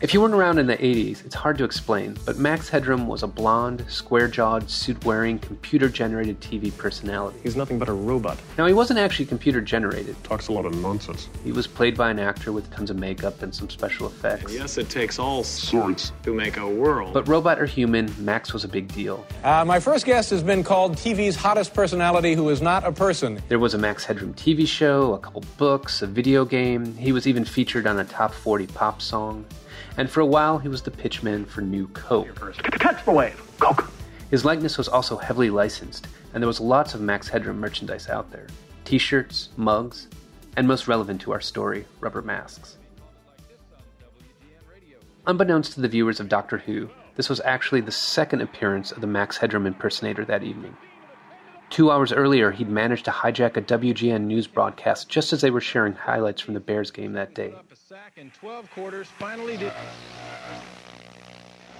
If 0.00 0.14
you 0.14 0.20
weren't 0.20 0.34
around 0.34 0.58
in 0.58 0.66
the 0.66 0.76
80s, 0.76 1.24
it's 1.26 1.34
hard 1.34 1.58
to 1.58 1.64
explain, 1.64 2.16
but 2.24 2.38
Max 2.38 2.68
Headroom 2.68 3.06
was 3.06 3.22
a 3.22 3.26
blonde, 3.26 3.84
square 3.88 4.28
jawed, 4.28 4.70
suit 4.70 5.04
wearing, 5.04 5.38
computer 5.38 5.88
generated 5.88 6.40
TV 6.40 6.74
personality. 6.76 7.38
He's 7.42 7.56
nothing 7.56 7.78
but 7.78 7.88
a 7.88 7.92
robot. 7.92 8.38
Now, 8.56 8.66
he 8.66 8.72
wasn't 8.72 8.98
actually 8.98 9.26
computer 9.26 9.60
generated. 9.60 10.16
Talks 10.24 10.48
a 10.48 10.52
lot 10.52 10.64
of 10.64 10.74
nonsense. 10.80 11.28
He 11.44 11.52
was 11.52 11.66
played 11.66 11.96
by 11.96 12.10
an 12.10 12.18
actor 12.18 12.52
with 12.52 12.70
tons 12.70 12.90
of 12.90 12.96
makeup 12.96 13.42
and 13.42 13.54
some 13.54 13.68
special 13.68 14.06
effects. 14.06 14.52
Yes, 14.52 14.78
it 14.78 14.88
takes 14.88 15.18
all 15.18 15.44
sorts 15.44 16.12
to 16.22 16.32
make 16.32 16.56
a 16.56 16.68
world. 16.68 17.12
But 17.12 17.28
robot 17.28 17.60
or 17.60 17.66
human, 17.66 18.12
Max 18.18 18.52
was 18.52 18.64
a 18.64 18.68
big 18.68 18.88
deal. 18.92 19.26
Uh, 19.42 19.64
my 19.66 19.78
first 19.80 20.06
guest 20.06 20.30
has 20.30 20.42
been 20.42 20.64
called 20.64 20.96
TV's 20.96 21.36
hottest 21.36 21.74
personality 21.74 22.34
who 22.34 22.48
is 22.48 22.62
not 22.62 22.84
a 22.84 22.92
person. 22.92 23.42
There 23.48 23.58
was 23.58 23.74
a 23.74 23.78
Max 23.78 24.04
Headroom 24.04 24.32
TV 24.34 24.66
show, 24.66 25.12
a 25.14 25.18
couple 25.18 25.42
books, 25.58 26.00
a 26.00 26.06
video 26.06 26.44
game. 26.44 26.96
He 26.96 27.12
was 27.12 27.26
even 27.26 27.44
featured 27.44 27.86
on 27.86 27.98
a 27.98 28.04
top 28.14 28.32
40 28.32 28.68
pop 28.68 29.02
song. 29.02 29.44
And 29.96 30.08
for 30.08 30.20
a 30.20 30.26
while, 30.26 30.58
he 30.58 30.68
was 30.68 30.82
the 30.82 30.90
pitchman 30.92 31.46
for 31.46 31.62
New 31.62 31.88
Coke. 31.88 32.54
Catch 32.78 33.04
the 33.04 33.10
wave, 33.10 33.42
Coke. 33.58 33.90
His 34.30 34.44
likeness 34.44 34.78
was 34.78 34.86
also 34.86 35.16
heavily 35.16 35.50
licensed, 35.50 36.06
and 36.32 36.40
there 36.40 36.46
was 36.46 36.60
lots 36.60 36.94
of 36.94 37.00
Max 37.00 37.28
Headroom 37.28 37.58
merchandise 37.58 38.08
out 38.08 38.30
there 38.30 38.46
t 38.84 38.98
shirts, 38.98 39.48
mugs, 39.56 40.06
and 40.56 40.68
most 40.68 40.86
relevant 40.86 41.20
to 41.22 41.32
our 41.32 41.40
story, 41.40 41.86
rubber 41.98 42.22
masks. 42.22 42.76
Unbeknownst 45.26 45.72
to 45.72 45.80
the 45.80 45.88
viewers 45.88 46.20
of 46.20 46.28
Doctor 46.28 46.58
Who, 46.58 46.90
this 47.16 47.28
was 47.28 47.40
actually 47.40 47.80
the 47.80 47.90
second 47.90 48.42
appearance 48.42 48.92
of 48.92 49.00
the 49.00 49.06
Max 49.08 49.38
Headroom 49.38 49.66
impersonator 49.66 50.24
that 50.26 50.44
evening. 50.44 50.76
Two 51.74 51.90
hours 51.90 52.12
earlier, 52.12 52.52
he'd 52.52 52.68
managed 52.68 53.04
to 53.06 53.10
hijack 53.10 53.56
a 53.56 53.60
WGN 53.60 54.26
news 54.26 54.46
broadcast 54.46 55.08
just 55.08 55.32
as 55.32 55.40
they 55.40 55.50
were 55.50 55.60
sharing 55.60 55.94
highlights 55.94 56.40
from 56.40 56.54
the 56.54 56.60
Bears 56.60 56.92
game 56.92 57.14
that 57.14 57.34
day. 57.34 57.52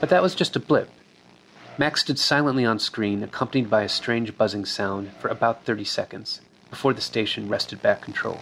But 0.00 0.08
that 0.08 0.20
was 0.20 0.34
just 0.34 0.56
a 0.56 0.58
blip. 0.58 0.90
Max 1.78 2.00
stood 2.00 2.18
silently 2.18 2.64
on 2.64 2.80
screen, 2.80 3.22
accompanied 3.22 3.70
by 3.70 3.84
a 3.84 3.88
strange 3.88 4.36
buzzing 4.36 4.64
sound, 4.64 5.12
for 5.20 5.28
about 5.28 5.64
30 5.64 5.84
seconds, 5.84 6.40
before 6.70 6.92
the 6.92 7.00
station 7.00 7.48
wrested 7.48 7.80
back 7.80 8.02
control. 8.02 8.40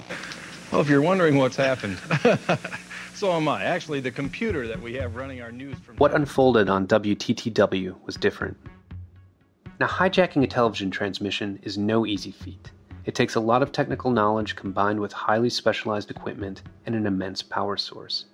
Well, 0.72 0.80
if 0.80 0.88
you're 0.88 1.02
wondering 1.02 1.36
what's 1.36 1.56
happened, 1.56 1.98
so 3.14 3.30
am 3.30 3.46
I. 3.46 3.64
Actually, 3.64 4.00
the 4.00 4.10
computer 4.10 4.66
that 4.68 4.80
we 4.80 4.94
have 4.94 5.16
running 5.16 5.42
our 5.42 5.52
news 5.52 5.76
from. 5.80 5.96
What 5.96 6.14
unfolded 6.14 6.70
on 6.70 6.86
WTTW 6.86 8.02
was 8.06 8.16
different. 8.16 8.56
Now, 9.82 9.88
hijacking 9.88 10.44
a 10.44 10.46
television 10.46 10.92
transmission 10.92 11.58
is 11.64 11.76
no 11.76 12.06
easy 12.06 12.30
feat. 12.30 12.70
It 13.04 13.16
takes 13.16 13.34
a 13.34 13.40
lot 13.40 13.64
of 13.64 13.72
technical 13.72 14.12
knowledge 14.12 14.54
combined 14.54 15.00
with 15.00 15.12
highly 15.12 15.50
specialized 15.50 16.08
equipment 16.08 16.62
and 16.86 16.94
an 16.94 17.04
immense 17.04 17.42
power 17.42 17.76
source. 17.76 18.26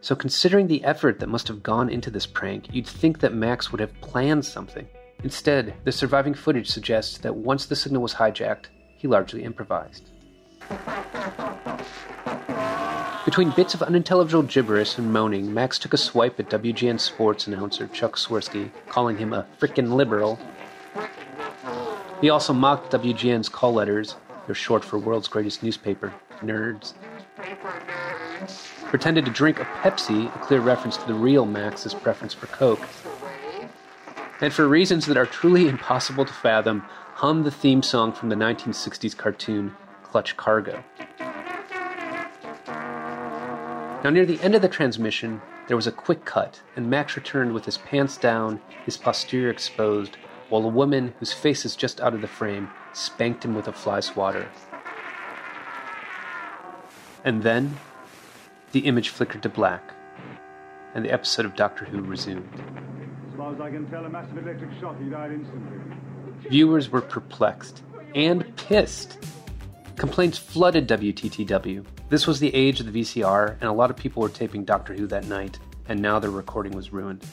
So, 0.00 0.14
considering 0.14 0.68
the 0.68 0.84
effort 0.84 1.18
that 1.18 1.28
must 1.28 1.48
have 1.48 1.64
gone 1.64 1.88
into 1.88 2.08
this 2.08 2.24
prank, 2.24 2.72
you'd 2.72 2.86
think 2.86 3.18
that 3.18 3.34
Max 3.34 3.72
would 3.72 3.80
have 3.80 4.00
planned 4.00 4.44
something. 4.44 4.86
Instead, 5.24 5.74
the 5.82 5.90
surviving 5.90 6.34
footage 6.34 6.68
suggests 6.68 7.18
that 7.18 7.34
once 7.34 7.66
the 7.66 7.74
signal 7.74 8.02
was 8.02 8.14
hijacked, 8.14 8.66
he 8.96 9.08
largely 9.08 9.42
improvised. 9.42 10.10
Between 13.24 13.50
bits 13.50 13.74
of 13.74 13.82
unintelligible 13.82 14.44
gibberish 14.44 14.98
and 14.98 15.12
moaning, 15.12 15.52
Max 15.52 15.80
took 15.80 15.94
a 15.94 15.96
swipe 15.96 16.38
at 16.38 16.48
WGN 16.48 17.00
Sports 17.00 17.48
announcer 17.48 17.88
Chuck 17.88 18.14
Swirsky, 18.14 18.70
calling 18.88 19.18
him 19.18 19.32
a 19.32 19.48
frickin' 19.58 19.94
liberal. 19.94 20.38
He 22.20 22.30
also 22.30 22.52
mocked 22.52 22.92
WGN's 22.92 23.48
call 23.48 23.74
letters, 23.74 24.16
they're 24.46 24.54
short 24.54 24.84
for 24.84 24.98
World's 24.98 25.28
Greatest 25.28 25.62
Newspaper, 25.62 26.14
nerds. 26.40 26.94
Pretended 28.84 29.24
to 29.26 29.30
drink 29.30 29.60
a 29.60 29.64
Pepsi, 29.64 30.34
a 30.34 30.38
clear 30.38 30.60
reference 30.60 30.96
to 30.96 31.06
the 31.06 31.14
real 31.14 31.44
Max's 31.44 31.92
preference 31.92 32.32
for 32.32 32.46
Coke. 32.46 32.80
And 34.40 34.52
for 34.52 34.66
reasons 34.66 35.06
that 35.06 35.16
are 35.16 35.26
truly 35.26 35.68
impossible 35.68 36.24
to 36.24 36.32
fathom, 36.32 36.84
hummed 37.14 37.44
the 37.44 37.50
theme 37.50 37.82
song 37.82 38.12
from 38.12 38.28
the 38.28 38.36
1960s 38.36 39.16
cartoon 39.16 39.74
Clutch 40.02 40.36
Cargo. 40.36 40.82
Now, 44.04 44.10
near 44.10 44.24
the 44.24 44.40
end 44.40 44.54
of 44.54 44.62
the 44.62 44.68
transmission, 44.68 45.42
there 45.66 45.76
was 45.76 45.86
a 45.86 45.92
quick 45.92 46.24
cut, 46.24 46.60
and 46.76 46.88
Max 46.88 47.16
returned 47.16 47.52
with 47.52 47.64
his 47.64 47.78
pants 47.78 48.16
down, 48.16 48.60
his 48.84 48.96
posterior 48.96 49.50
exposed, 49.50 50.16
while 50.48 50.64
a 50.64 50.68
woman, 50.68 51.14
whose 51.18 51.32
face 51.32 51.64
is 51.64 51.76
just 51.76 52.00
out 52.00 52.14
of 52.14 52.20
the 52.20 52.28
frame, 52.28 52.70
spanked 52.92 53.44
him 53.44 53.54
with 53.54 53.68
a 53.68 53.72
fly 53.72 54.00
swatter. 54.00 54.48
And 57.24 57.42
then, 57.42 57.76
the 58.72 58.80
image 58.80 59.08
flickered 59.08 59.42
to 59.42 59.48
black, 59.48 59.94
and 60.94 61.04
the 61.04 61.12
episode 61.12 61.46
of 61.46 61.56
Doctor 61.56 61.84
Who 61.84 62.00
resumed. 62.00 62.48
As 63.28 63.36
far 63.36 63.54
as 63.54 63.60
I 63.60 63.70
can 63.70 63.88
tell, 63.90 64.04
a 64.04 64.08
massive 64.08 64.38
electric 64.38 64.78
shock. 64.80 64.98
He 65.00 65.10
died 65.10 65.32
instantly. 65.32 65.78
Viewers 66.48 66.90
were 66.90 67.00
perplexed 67.00 67.82
and 68.14 68.54
pissed. 68.56 69.18
Complaints 69.96 70.38
flooded 70.38 70.86
WTTW. 70.88 71.84
This 72.08 72.26
was 72.26 72.38
the 72.38 72.54
age 72.54 72.80
of 72.80 72.92
the 72.92 73.00
VCR, 73.00 73.56
and 73.60 73.64
a 73.64 73.72
lot 73.72 73.90
of 73.90 73.96
people 73.96 74.22
were 74.22 74.28
taping 74.28 74.64
Doctor 74.64 74.94
Who 74.94 75.06
that 75.08 75.24
night, 75.24 75.58
and 75.88 76.00
now 76.00 76.18
their 76.18 76.30
recording 76.30 76.72
was 76.72 76.92
ruined. 76.92 77.24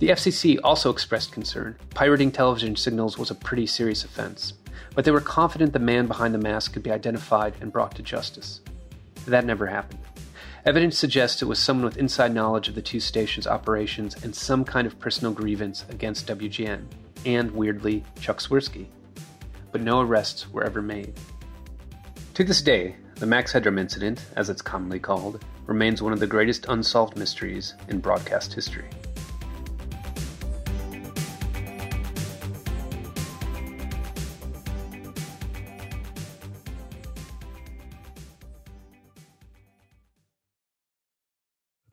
The 0.00 0.08
FCC 0.08 0.58
also 0.64 0.88
expressed 0.88 1.30
concern. 1.30 1.76
Pirating 1.90 2.32
television 2.32 2.74
signals 2.74 3.18
was 3.18 3.30
a 3.30 3.34
pretty 3.34 3.66
serious 3.66 4.02
offense, 4.02 4.54
but 4.94 5.04
they 5.04 5.10
were 5.10 5.20
confident 5.20 5.74
the 5.74 5.78
man 5.78 6.06
behind 6.06 6.32
the 6.32 6.38
mask 6.38 6.72
could 6.72 6.82
be 6.82 6.90
identified 6.90 7.52
and 7.60 7.70
brought 7.70 7.94
to 7.96 8.02
justice. 8.02 8.62
That 9.26 9.44
never 9.44 9.66
happened. 9.66 10.00
Evidence 10.64 10.96
suggests 10.96 11.42
it 11.42 11.48
was 11.48 11.58
someone 11.58 11.84
with 11.84 11.98
inside 11.98 12.32
knowledge 12.32 12.66
of 12.66 12.74
the 12.74 12.80
two 12.80 12.98
stations' 12.98 13.46
operations 13.46 14.16
and 14.24 14.34
some 14.34 14.64
kind 14.64 14.86
of 14.86 14.98
personal 14.98 15.34
grievance 15.34 15.84
against 15.90 16.26
WGN, 16.26 16.86
and 17.26 17.50
weirdly, 17.50 18.02
Chuck 18.18 18.38
Swirsky. 18.38 18.86
But 19.70 19.82
no 19.82 20.00
arrests 20.00 20.50
were 20.50 20.64
ever 20.64 20.80
made. 20.80 21.12
To 22.34 22.44
this 22.44 22.62
day, 22.62 22.96
the 23.16 23.26
Max 23.26 23.52
Headroom 23.52 23.78
incident, 23.78 24.24
as 24.34 24.48
it's 24.48 24.62
commonly 24.62 24.98
called, 24.98 25.44
remains 25.66 26.00
one 26.00 26.14
of 26.14 26.20
the 26.20 26.26
greatest 26.26 26.64
unsolved 26.70 27.18
mysteries 27.18 27.74
in 27.88 28.00
broadcast 28.00 28.54
history. 28.54 28.88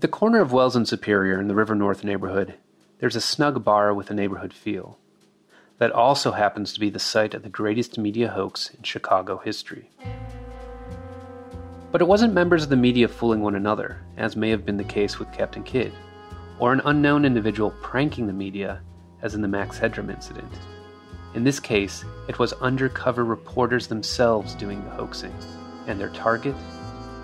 At 0.00 0.02
the 0.02 0.08
corner 0.08 0.40
of 0.40 0.50
Wells 0.50 0.76
and 0.76 0.88
Superior 0.88 1.38
in 1.38 1.48
the 1.48 1.54
River 1.54 1.74
North 1.74 2.04
neighborhood, 2.04 2.54
there's 3.00 3.16
a 3.16 3.20
snug 3.20 3.62
bar 3.62 3.92
with 3.92 4.10
a 4.10 4.14
neighborhood 4.14 4.54
feel. 4.54 4.96
That 5.76 5.92
also 5.92 6.32
happens 6.32 6.72
to 6.72 6.80
be 6.80 6.88
the 6.88 6.98
site 6.98 7.34
of 7.34 7.42
the 7.42 7.50
greatest 7.50 7.98
media 7.98 8.28
hoax 8.28 8.70
in 8.70 8.82
Chicago 8.82 9.36
history. 9.36 9.90
But 11.92 12.00
it 12.00 12.08
wasn't 12.08 12.32
members 12.32 12.62
of 12.62 12.70
the 12.70 12.76
media 12.76 13.08
fooling 13.08 13.42
one 13.42 13.54
another, 13.54 14.00
as 14.16 14.36
may 14.36 14.48
have 14.48 14.64
been 14.64 14.78
the 14.78 14.84
case 14.84 15.18
with 15.18 15.30
Captain 15.34 15.62
Kidd, 15.62 15.92
or 16.58 16.72
an 16.72 16.80
unknown 16.86 17.26
individual 17.26 17.74
pranking 17.82 18.26
the 18.26 18.32
media, 18.32 18.80
as 19.20 19.34
in 19.34 19.42
the 19.42 19.48
Max 19.48 19.76
Headroom 19.76 20.08
incident. 20.08 20.50
In 21.34 21.44
this 21.44 21.60
case, 21.60 22.06
it 22.26 22.38
was 22.38 22.54
undercover 22.54 23.26
reporters 23.26 23.86
themselves 23.86 24.54
doing 24.54 24.82
the 24.82 24.92
hoaxing, 24.92 25.34
and 25.86 26.00
their 26.00 26.08
target, 26.08 26.56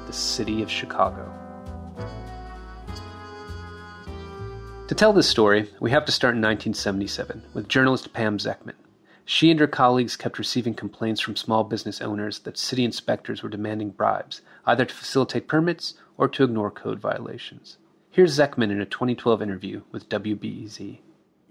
the 0.07 0.13
city 0.13 0.61
of 0.61 0.71
Chicago. 0.71 1.33
To 4.89 4.95
tell 4.95 5.13
this 5.13 5.29
story, 5.29 5.69
we 5.81 5.91
have 5.91 6.05
to 6.05 6.13
start 6.13 6.37
in 6.37 6.43
1977 6.43 7.43
with 7.55 7.67
journalist 7.67 8.13
Pam 8.13 8.39
Zekman. 8.39 8.77
She 9.25 9.51
and 9.51 9.59
her 9.59 9.67
colleagues 9.67 10.15
kept 10.15 10.39
receiving 10.39 10.75
complaints 10.75 11.21
from 11.21 11.35
small 11.35 11.65
business 11.65 12.01
owners 12.01 12.39
that 12.41 12.57
city 12.57 12.85
inspectors 12.85 13.43
were 13.43 13.49
demanding 13.49 13.91
bribes, 13.91 14.43
either 14.65 14.85
to 14.85 14.95
facilitate 14.95 15.49
permits 15.49 15.95
or 16.17 16.29
to 16.29 16.45
ignore 16.45 16.71
code 16.71 17.01
violations. 17.01 17.79
Here's 18.13 18.39
Zekman 18.39 18.71
in 18.71 18.81
a 18.81 18.87
2012 18.87 19.43
interview 19.43 19.83
with 19.91 20.09
WBEZ. 20.09 20.99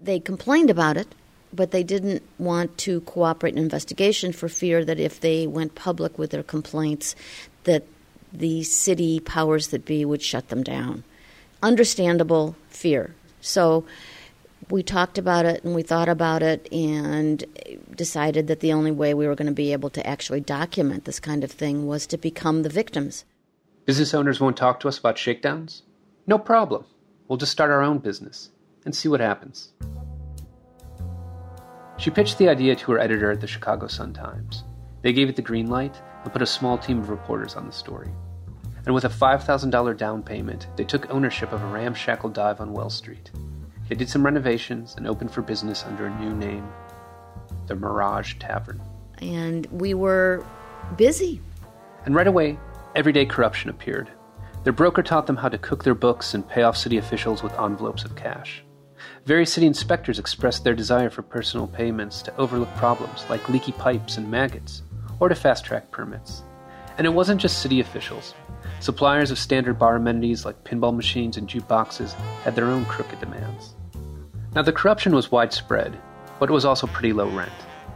They 0.00 0.18
complained 0.18 0.70
about 0.70 0.96
it, 0.96 1.14
but 1.52 1.72
they 1.72 1.82
didn't 1.82 2.22
want 2.38 2.78
to 2.78 3.02
cooperate 3.02 3.52
in 3.52 3.62
investigation 3.62 4.32
for 4.32 4.48
fear 4.48 4.82
that 4.82 4.98
if 4.98 5.20
they 5.20 5.46
went 5.46 5.74
public 5.74 6.18
with 6.18 6.30
their 6.30 6.42
complaints, 6.42 7.14
that 7.64 7.84
the 8.32 8.62
city 8.62 9.20
powers 9.20 9.68
that 9.68 9.84
be 9.84 10.06
would 10.06 10.22
shut 10.22 10.48
them 10.48 10.62
down. 10.62 11.04
Understandable 11.62 12.56
fear. 12.70 13.14
So 13.46 13.84
we 14.70 14.82
talked 14.82 15.18
about 15.18 15.46
it 15.46 15.62
and 15.62 15.74
we 15.74 15.82
thought 15.82 16.08
about 16.08 16.42
it 16.42 16.70
and 16.72 17.44
decided 17.94 18.48
that 18.48 18.60
the 18.60 18.72
only 18.72 18.90
way 18.90 19.14
we 19.14 19.26
were 19.26 19.36
going 19.36 19.46
to 19.46 19.54
be 19.54 19.72
able 19.72 19.90
to 19.90 20.06
actually 20.06 20.40
document 20.40 21.04
this 21.04 21.20
kind 21.20 21.44
of 21.44 21.50
thing 21.50 21.86
was 21.86 22.06
to 22.08 22.18
become 22.18 22.62
the 22.62 22.68
victims. 22.68 23.24
Business 23.84 24.14
owners 24.14 24.40
won't 24.40 24.56
talk 24.56 24.80
to 24.80 24.88
us 24.88 24.98
about 24.98 25.16
shakedowns? 25.16 25.82
No 26.26 26.38
problem. 26.38 26.84
We'll 27.28 27.38
just 27.38 27.52
start 27.52 27.70
our 27.70 27.82
own 27.82 27.98
business 27.98 28.50
and 28.84 28.94
see 28.94 29.08
what 29.08 29.20
happens. 29.20 29.72
She 31.98 32.10
pitched 32.10 32.38
the 32.38 32.48
idea 32.48 32.74
to 32.76 32.92
her 32.92 32.98
editor 32.98 33.30
at 33.30 33.40
the 33.40 33.46
Chicago 33.46 33.86
Sun-Times. 33.86 34.64
They 35.02 35.12
gave 35.12 35.28
it 35.28 35.36
the 35.36 35.42
green 35.42 35.68
light 35.68 35.94
and 36.24 36.32
put 36.32 36.42
a 36.42 36.46
small 36.46 36.76
team 36.76 36.98
of 36.98 37.10
reporters 37.10 37.54
on 37.54 37.66
the 37.66 37.72
story. 37.72 38.10
And 38.86 38.94
with 38.94 39.04
a 39.04 39.08
$5,000 39.08 39.96
down 39.96 40.22
payment, 40.22 40.68
they 40.76 40.84
took 40.84 41.10
ownership 41.10 41.52
of 41.52 41.62
a 41.62 41.66
ramshackle 41.66 42.30
dive 42.30 42.60
on 42.60 42.72
Wells 42.72 42.94
Street. 42.94 43.30
They 43.88 43.96
did 43.96 44.08
some 44.08 44.24
renovations 44.24 44.94
and 44.96 45.06
opened 45.06 45.32
for 45.32 45.42
business 45.42 45.84
under 45.84 46.06
a 46.06 46.20
new 46.20 46.34
name 46.34 46.66
the 47.66 47.74
Mirage 47.74 48.34
Tavern. 48.38 48.80
And 49.18 49.66
we 49.66 49.92
were 49.92 50.44
busy. 50.96 51.40
And 52.04 52.14
right 52.14 52.26
away, 52.26 52.58
everyday 52.94 53.26
corruption 53.26 53.70
appeared. 53.70 54.08
Their 54.62 54.72
broker 54.72 55.02
taught 55.02 55.26
them 55.26 55.36
how 55.36 55.48
to 55.48 55.58
cook 55.58 55.82
their 55.82 55.94
books 55.94 56.34
and 56.34 56.48
pay 56.48 56.62
off 56.62 56.76
city 56.76 56.96
officials 56.96 57.42
with 57.42 57.58
envelopes 57.58 58.04
of 58.04 58.14
cash. 58.14 58.62
Various 59.24 59.52
city 59.52 59.66
inspectors 59.66 60.18
expressed 60.18 60.64
their 60.64 60.74
desire 60.74 61.10
for 61.10 61.22
personal 61.22 61.66
payments 61.66 62.22
to 62.22 62.36
overlook 62.36 62.72
problems 62.76 63.24
like 63.28 63.48
leaky 63.48 63.72
pipes 63.72 64.16
and 64.16 64.30
maggots, 64.30 64.82
or 65.18 65.28
to 65.28 65.34
fast 65.34 65.64
track 65.64 65.90
permits. 65.90 66.42
And 66.98 67.06
it 67.06 67.10
wasn't 67.10 67.40
just 67.40 67.60
city 67.60 67.80
officials. 67.80 68.34
Suppliers 68.80 69.30
of 69.30 69.38
standard 69.38 69.78
bar 69.78 69.96
amenities 69.96 70.44
like 70.44 70.64
pinball 70.64 70.94
machines 70.94 71.36
and 71.36 71.48
jukeboxes 71.48 72.12
had 72.44 72.54
their 72.54 72.66
own 72.66 72.84
crooked 72.84 73.18
demands. 73.20 73.74
Now, 74.54 74.62
the 74.62 74.72
corruption 74.72 75.14
was 75.14 75.32
widespread, 75.32 75.98
but 76.38 76.48
it 76.48 76.52
was 76.52 76.64
also 76.64 76.86
pretty 76.86 77.12
low 77.12 77.28
rent. 77.28 77.52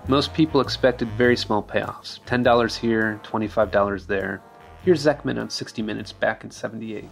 Most 0.09 0.35
people 0.35 0.61
expected 0.61 1.09
very 1.09 1.37
small 1.37 1.63
payoffs 1.63 2.21
$10 2.27 2.77
here, 2.77 3.21
$25 3.23 4.07
there. 4.07 4.43
Here's 4.85 5.05
Zekman 5.05 5.41
on 5.41 5.51
60 5.51 5.83
Minutes 5.83 6.13
back 6.13 6.43
in 6.43 6.51
78. 6.51 7.05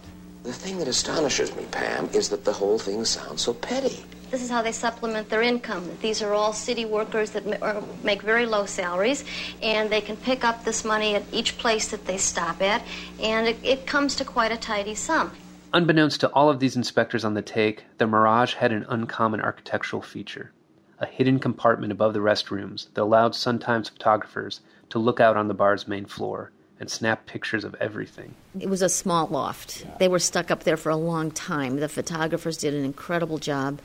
The 0.43 0.53
thing 0.53 0.79
that 0.79 0.87
astonishes 0.87 1.55
me, 1.55 1.65
Pam, 1.71 2.09
is 2.13 2.29
that 2.29 2.45
the 2.45 2.53
whole 2.53 2.79
thing 2.79 3.05
sounds 3.05 3.43
so 3.43 3.53
petty. 3.53 4.03
This 4.31 4.43
is 4.43 4.49
how 4.49 4.61
they 4.61 4.71
supplement 4.71 5.29
their 5.29 5.41
income. 5.41 5.89
These 6.01 6.21
are 6.21 6.33
all 6.33 6.53
city 6.53 6.85
workers 6.85 7.31
that 7.31 7.63
uh, 7.63 7.81
make 8.03 8.21
very 8.21 8.45
low 8.45 8.65
salaries, 8.65 9.25
and 9.61 9.89
they 9.89 10.01
can 10.01 10.17
pick 10.17 10.43
up 10.43 10.63
this 10.63 10.85
money 10.85 11.15
at 11.15 11.23
each 11.31 11.57
place 11.57 11.89
that 11.89 12.05
they 12.05 12.17
stop 12.17 12.61
at, 12.61 12.83
and 13.19 13.47
it, 13.47 13.57
it 13.63 13.87
comes 13.87 14.15
to 14.17 14.25
quite 14.25 14.51
a 14.51 14.57
tidy 14.57 14.93
sum. 14.93 15.31
Unbeknownst 15.73 16.19
to 16.21 16.27
all 16.29 16.49
of 16.49 16.59
these 16.59 16.75
inspectors 16.75 17.25
on 17.25 17.33
the 17.33 17.41
take, 17.41 17.85
the 17.97 18.07
Mirage 18.07 18.55
had 18.55 18.71
an 18.71 18.85
uncommon 18.89 19.41
architectural 19.41 20.01
feature 20.01 20.51
a 20.99 21.05
hidden 21.05 21.39
compartment 21.39 21.91
above 21.91 22.13
the 22.13 22.19
restrooms 22.19 22.87
that 22.93 23.01
allowed 23.01 23.33
Sun 23.33 23.59
Times 23.59 23.89
photographers 23.89 24.59
to 24.89 24.99
look 24.99 25.19
out 25.19 25.37
on 25.37 25.47
the 25.47 25.53
bar's 25.53 25.87
main 25.87 26.05
floor 26.05 26.51
and 26.79 26.89
snap 26.89 27.25
pictures 27.25 27.63
of 27.63 27.75
everything. 27.75 28.35
It 28.59 28.69
was 28.69 28.81
a 28.81 28.89
small 28.89 29.27
loft. 29.27 29.85
They 29.99 30.07
were 30.07 30.19
stuck 30.19 30.49
up 30.49 30.63
there 30.63 30.77
for 30.77 30.89
a 30.89 30.95
long 30.95 31.31
time. 31.31 31.77
The 31.77 31.89
photographers 31.89 32.57
did 32.57 32.73
an 32.73 32.85
incredible 32.85 33.37
job. 33.37 33.79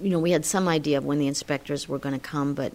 You 0.00 0.10
know, 0.10 0.18
we 0.18 0.32
had 0.32 0.44
some 0.44 0.68
idea 0.68 0.98
of 0.98 1.04
when 1.04 1.18
the 1.18 1.26
inspectors 1.26 1.88
were 1.88 1.98
going 1.98 2.14
to 2.14 2.20
come, 2.20 2.54
but 2.54 2.72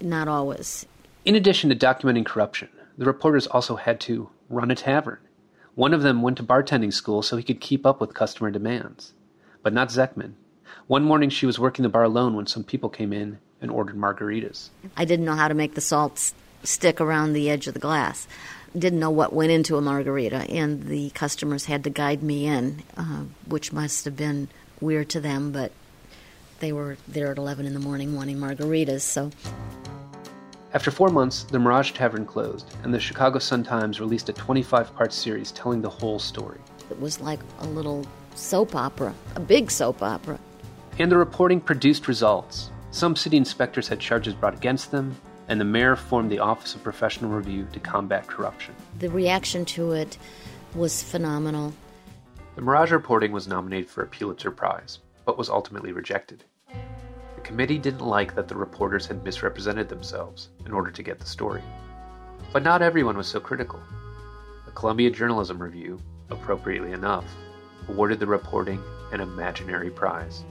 not 0.00 0.28
always. 0.28 0.86
In 1.24 1.34
addition 1.34 1.70
to 1.70 1.76
documenting 1.76 2.24
corruption, 2.24 2.68
the 2.96 3.04
reporters 3.04 3.46
also 3.46 3.76
had 3.76 4.00
to 4.00 4.30
run 4.48 4.70
a 4.70 4.74
tavern. 4.74 5.18
One 5.74 5.94
of 5.94 6.02
them 6.02 6.22
went 6.22 6.36
to 6.38 6.42
bartending 6.42 6.92
school 6.92 7.22
so 7.22 7.36
he 7.36 7.42
could 7.42 7.60
keep 7.60 7.86
up 7.86 8.00
with 8.00 8.14
customer 8.14 8.50
demands. 8.50 9.12
But 9.62 9.72
not 9.72 9.88
Zekman. 9.88 10.34
One 10.86 11.04
morning 11.04 11.30
she 11.30 11.46
was 11.46 11.58
working 11.58 11.82
the 11.82 11.88
bar 11.88 12.04
alone 12.04 12.34
when 12.34 12.46
some 12.46 12.64
people 12.64 12.88
came 12.88 13.12
in 13.12 13.38
and 13.60 13.70
ordered 13.70 13.96
margaritas. 13.96 14.70
I 14.96 15.04
didn't 15.04 15.26
know 15.26 15.34
how 15.34 15.48
to 15.48 15.54
make 15.54 15.74
the 15.74 15.80
salt 15.80 16.32
stick 16.62 17.00
around 17.00 17.32
the 17.32 17.50
edge 17.50 17.66
of 17.66 17.74
the 17.74 17.80
glass 17.80 18.26
didn't 18.78 19.00
know 19.00 19.10
what 19.10 19.32
went 19.32 19.50
into 19.50 19.76
a 19.76 19.80
margarita, 19.80 20.48
and 20.50 20.86
the 20.86 21.10
customers 21.10 21.64
had 21.64 21.84
to 21.84 21.90
guide 21.90 22.22
me 22.22 22.46
in, 22.46 22.82
uh, 22.96 23.24
which 23.46 23.72
must 23.72 24.04
have 24.04 24.16
been 24.16 24.48
weird 24.80 25.08
to 25.10 25.20
them, 25.20 25.50
but 25.52 25.72
they 26.60 26.72
were 26.72 26.96
there 27.08 27.32
at 27.32 27.38
11 27.38 27.66
in 27.66 27.74
the 27.74 27.80
morning 27.80 28.14
wanting 28.14 28.38
margaritas, 28.38 29.00
so. 29.00 29.30
After 30.72 30.92
four 30.92 31.08
months, 31.08 31.42
the 31.42 31.58
Mirage 31.58 31.92
Tavern 31.92 32.24
closed, 32.24 32.76
and 32.84 32.94
the 32.94 33.00
Chicago 33.00 33.40
Sun-Times 33.40 33.98
released 33.98 34.28
a 34.28 34.32
25 34.32 34.94
part 34.94 35.12
series 35.12 35.50
telling 35.50 35.82
the 35.82 35.90
whole 35.90 36.20
story. 36.20 36.60
It 36.90 37.00
was 37.00 37.20
like 37.20 37.40
a 37.58 37.66
little 37.66 38.06
soap 38.36 38.76
opera, 38.76 39.12
a 39.34 39.40
big 39.40 39.70
soap 39.70 40.00
opera. 40.02 40.38
And 40.98 41.10
the 41.10 41.16
reporting 41.16 41.60
produced 41.60 42.06
results. 42.06 42.70
Some 42.92 43.16
city 43.16 43.36
inspectors 43.36 43.88
had 43.88 43.98
charges 43.98 44.34
brought 44.34 44.54
against 44.54 44.92
them, 44.92 45.16
and 45.48 45.60
the 45.60 45.64
mayor 45.64 45.96
formed 45.96 46.30
the 46.30 46.38
Office 46.38 46.76
of 46.76 46.84
Professional 46.84 47.30
Review 47.30 47.66
to 47.72 47.80
combat 47.80 48.28
corruption. 48.28 48.74
The 49.00 49.10
reaction 49.10 49.64
to 49.66 49.92
it 49.92 50.18
was 50.74 51.02
phenomenal. 51.02 51.72
The 52.54 52.62
Mirage 52.62 52.92
reporting 52.92 53.32
was 53.32 53.48
nominated 53.48 53.90
for 53.90 54.02
a 54.02 54.06
Pulitzer 54.06 54.52
Prize, 54.52 55.00
but 55.24 55.38
was 55.38 55.48
ultimately 55.48 55.90
rejected. 55.90 56.44
The 57.40 57.46
committee 57.46 57.78
didn't 57.78 58.06
like 58.06 58.34
that 58.34 58.48
the 58.48 58.54
reporters 58.54 59.06
had 59.06 59.24
misrepresented 59.24 59.88
themselves 59.88 60.50
in 60.66 60.72
order 60.72 60.90
to 60.90 61.02
get 61.02 61.18
the 61.18 61.24
story. 61.24 61.62
But 62.52 62.62
not 62.62 62.82
everyone 62.82 63.16
was 63.16 63.28
so 63.28 63.40
critical. 63.40 63.80
The 64.66 64.72
Columbia 64.72 65.10
Journalism 65.10 65.60
Review, 65.60 65.98
appropriately 66.28 66.92
enough, 66.92 67.24
awarded 67.88 68.20
the 68.20 68.26
reporting 68.26 68.82
an 69.10 69.22
imaginary 69.22 69.88
prize. 69.88 70.44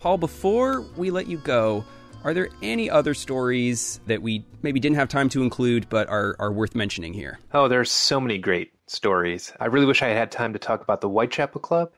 Paul, 0.00 0.16
before 0.16 0.80
we 0.96 1.10
let 1.10 1.26
you 1.26 1.36
go, 1.36 1.84
are 2.24 2.34
there 2.34 2.48
any 2.62 2.88
other 2.88 3.14
stories 3.14 4.00
that 4.06 4.22
we 4.22 4.44
maybe 4.62 4.80
didn't 4.80 4.96
have 4.96 5.08
time 5.08 5.28
to 5.30 5.42
include 5.42 5.88
but 5.88 6.08
are, 6.08 6.36
are 6.38 6.52
worth 6.52 6.74
mentioning 6.74 7.12
here? 7.12 7.38
Oh, 7.52 7.68
there's 7.68 7.90
so 7.90 8.20
many 8.20 8.38
great 8.38 8.72
stories. 8.86 9.52
I 9.58 9.66
really 9.66 9.86
wish 9.86 10.02
I 10.02 10.08
had 10.08 10.16
had 10.16 10.32
time 10.32 10.52
to 10.52 10.58
talk 10.58 10.82
about 10.82 11.00
the 11.00 11.08
Whitechapel 11.08 11.60
Club. 11.60 11.92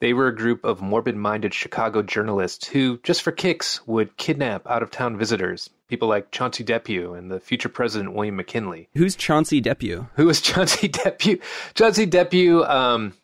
They 0.00 0.12
were 0.12 0.28
a 0.28 0.34
group 0.34 0.64
of 0.64 0.80
morbid 0.80 1.16
minded 1.16 1.52
Chicago 1.52 2.02
journalists 2.02 2.68
who, 2.68 2.98
just 3.02 3.22
for 3.22 3.32
kicks, 3.32 3.84
would 3.86 4.16
kidnap 4.16 4.68
out 4.68 4.82
of 4.82 4.90
town 4.90 5.16
visitors. 5.16 5.70
People 5.88 6.08
like 6.08 6.30
Chauncey 6.30 6.62
Depew 6.62 7.14
and 7.14 7.30
the 7.30 7.40
future 7.40 7.68
president 7.68 8.14
William 8.14 8.36
McKinley. 8.36 8.88
Who's 8.94 9.16
Chauncey 9.16 9.60
Depew? 9.60 10.06
Who 10.14 10.26
was 10.26 10.40
Chauncey 10.40 10.86
Depew? 10.88 11.38
Chauncey 11.74 12.06
Depew 12.06 12.64
um, 12.64 13.14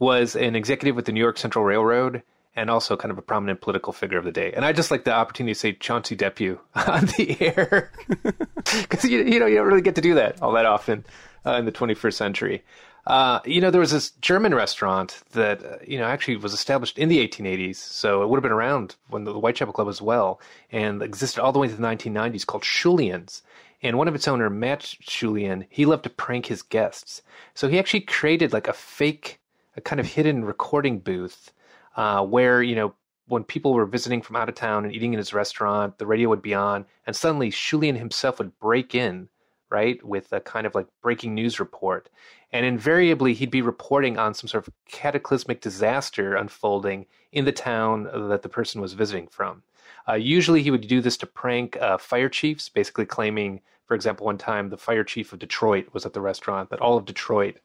was 0.00 0.34
an 0.34 0.56
executive 0.56 0.96
with 0.96 1.04
the 1.04 1.12
New 1.12 1.20
York 1.20 1.38
Central 1.38 1.64
Railroad 1.64 2.22
and 2.56 2.70
also 2.70 2.96
kind 2.96 3.12
of 3.12 3.18
a 3.18 3.22
prominent 3.22 3.60
political 3.60 3.92
figure 3.92 4.18
of 4.18 4.24
the 4.24 4.32
day. 4.32 4.52
And 4.52 4.64
I 4.64 4.72
just 4.72 4.90
like 4.90 5.04
the 5.04 5.12
opportunity 5.12 5.54
to 5.54 5.58
say 5.58 5.72
Chauncey 5.72 6.16
Depew 6.16 6.58
on 6.74 7.06
the 7.16 7.36
air 7.40 7.92
because 8.64 9.04
you, 9.04 9.22
you 9.22 9.38
know 9.38 9.46
you 9.46 9.56
don't 9.56 9.66
really 9.66 9.82
get 9.82 9.94
to 9.94 10.00
do 10.00 10.14
that 10.14 10.42
all 10.42 10.52
that 10.52 10.66
often 10.66 11.04
uh, 11.46 11.52
in 11.52 11.64
the 11.64 11.72
21st 11.72 12.14
century. 12.14 12.64
Uh, 13.06 13.40
you 13.46 13.62
know, 13.62 13.70
there 13.70 13.80
was 13.80 13.90
this 13.90 14.10
German 14.20 14.54
restaurant 14.54 15.22
that 15.32 15.64
uh, 15.64 15.76
you 15.86 15.98
know 15.98 16.04
actually 16.04 16.36
was 16.36 16.52
established 16.52 16.98
in 16.98 17.08
the 17.08 17.26
1880s, 17.26 17.76
so 17.76 18.22
it 18.22 18.28
would 18.28 18.36
have 18.36 18.42
been 18.42 18.52
around 18.52 18.96
when 19.08 19.24
the, 19.24 19.32
the 19.32 19.38
Whitechapel 19.40 19.72
Club 19.72 19.88
as 19.88 20.02
well, 20.02 20.40
and 20.70 21.02
existed 21.02 21.40
all 21.40 21.50
the 21.50 21.58
way 21.58 21.68
to 21.68 21.74
the 21.74 21.82
1990s, 21.82 22.44
called 22.44 22.64
Schulien's. 22.64 23.42
And 23.80 23.96
one 23.96 24.08
of 24.08 24.14
its 24.14 24.28
owner, 24.28 24.50
Matt 24.50 24.80
Schulien, 24.80 25.64
he 25.70 25.86
loved 25.86 26.02
to 26.02 26.10
prank 26.10 26.46
his 26.46 26.60
guests, 26.60 27.22
so 27.54 27.68
he 27.68 27.78
actually 27.78 28.02
created 28.02 28.52
like 28.52 28.68
a 28.68 28.74
fake, 28.74 29.40
a 29.74 29.80
kind 29.80 30.00
of 30.00 30.06
hidden 30.06 30.44
recording 30.44 30.98
booth 30.98 31.50
uh, 31.98 32.24
where 32.24 32.62
you 32.62 32.76
know 32.76 32.94
when 33.26 33.44
people 33.44 33.74
were 33.74 33.84
visiting 33.84 34.22
from 34.22 34.36
out 34.36 34.48
of 34.48 34.54
town 34.54 34.84
and 34.84 34.94
eating 34.94 35.12
in 35.12 35.18
his 35.18 35.34
restaurant, 35.34 35.98
the 35.98 36.06
radio 36.06 36.30
would 36.30 36.40
be 36.40 36.54
on, 36.54 36.86
and 37.06 37.14
suddenly 37.14 37.50
Schulien 37.50 37.98
himself 37.98 38.38
would 38.38 38.58
break 38.58 38.94
in, 38.94 39.28
right, 39.68 40.02
with 40.02 40.32
a 40.32 40.40
kind 40.40 40.66
of 40.66 40.74
like 40.74 40.86
breaking 41.02 41.34
news 41.34 41.60
report. 41.60 42.08
And 42.52 42.64
invariably, 42.64 43.34
he'd 43.34 43.50
be 43.50 43.60
reporting 43.60 44.16
on 44.16 44.32
some 44.32 44.48
sort 44.48 44.66
of 44.66 44.72
cataclysmic 44.86 45.60
disaster 45.60 46.34
unfolding 46.34 47.04
in 47.30 47.44
the 47.44 47.52
town 47.52 48.04
that 48.30 48.40
the 48.40 48.48
person 48.48 48.80
was 48.80 48.94
visiting 48.94 49.28
from. 49.28 49.62
Uh, 50.08 50.14
usually, 50.14 50.62
he 50.62 50.70
would 50.70 50.88
do 50.88 51.02
this 51.02 51.18
to 51.18 51.26
prank 51.26 51.76
uh, 51.76 51.98
fire 51.98 52.30
chiefs, 52.30 52.70
basically 52.70 53.04
claiming, 53.04 53.60
for 53.84 53.94
example, 53.94 54.24
one 54.24 54.38
time 54.38 54.70
the 54.70 54.78
fire 54.78 55.04
chief 55.04 55.34
of 55.34 55.38
Detroit 55.38 55.88
was 55.92 56.06
at 56.06 56.14
the 56.14 56.22
restaurant, 56.22 56.70
that 56.70 56.80
all 56.80 56.96
of 56.96 57.04
Detroit 57.04 57.58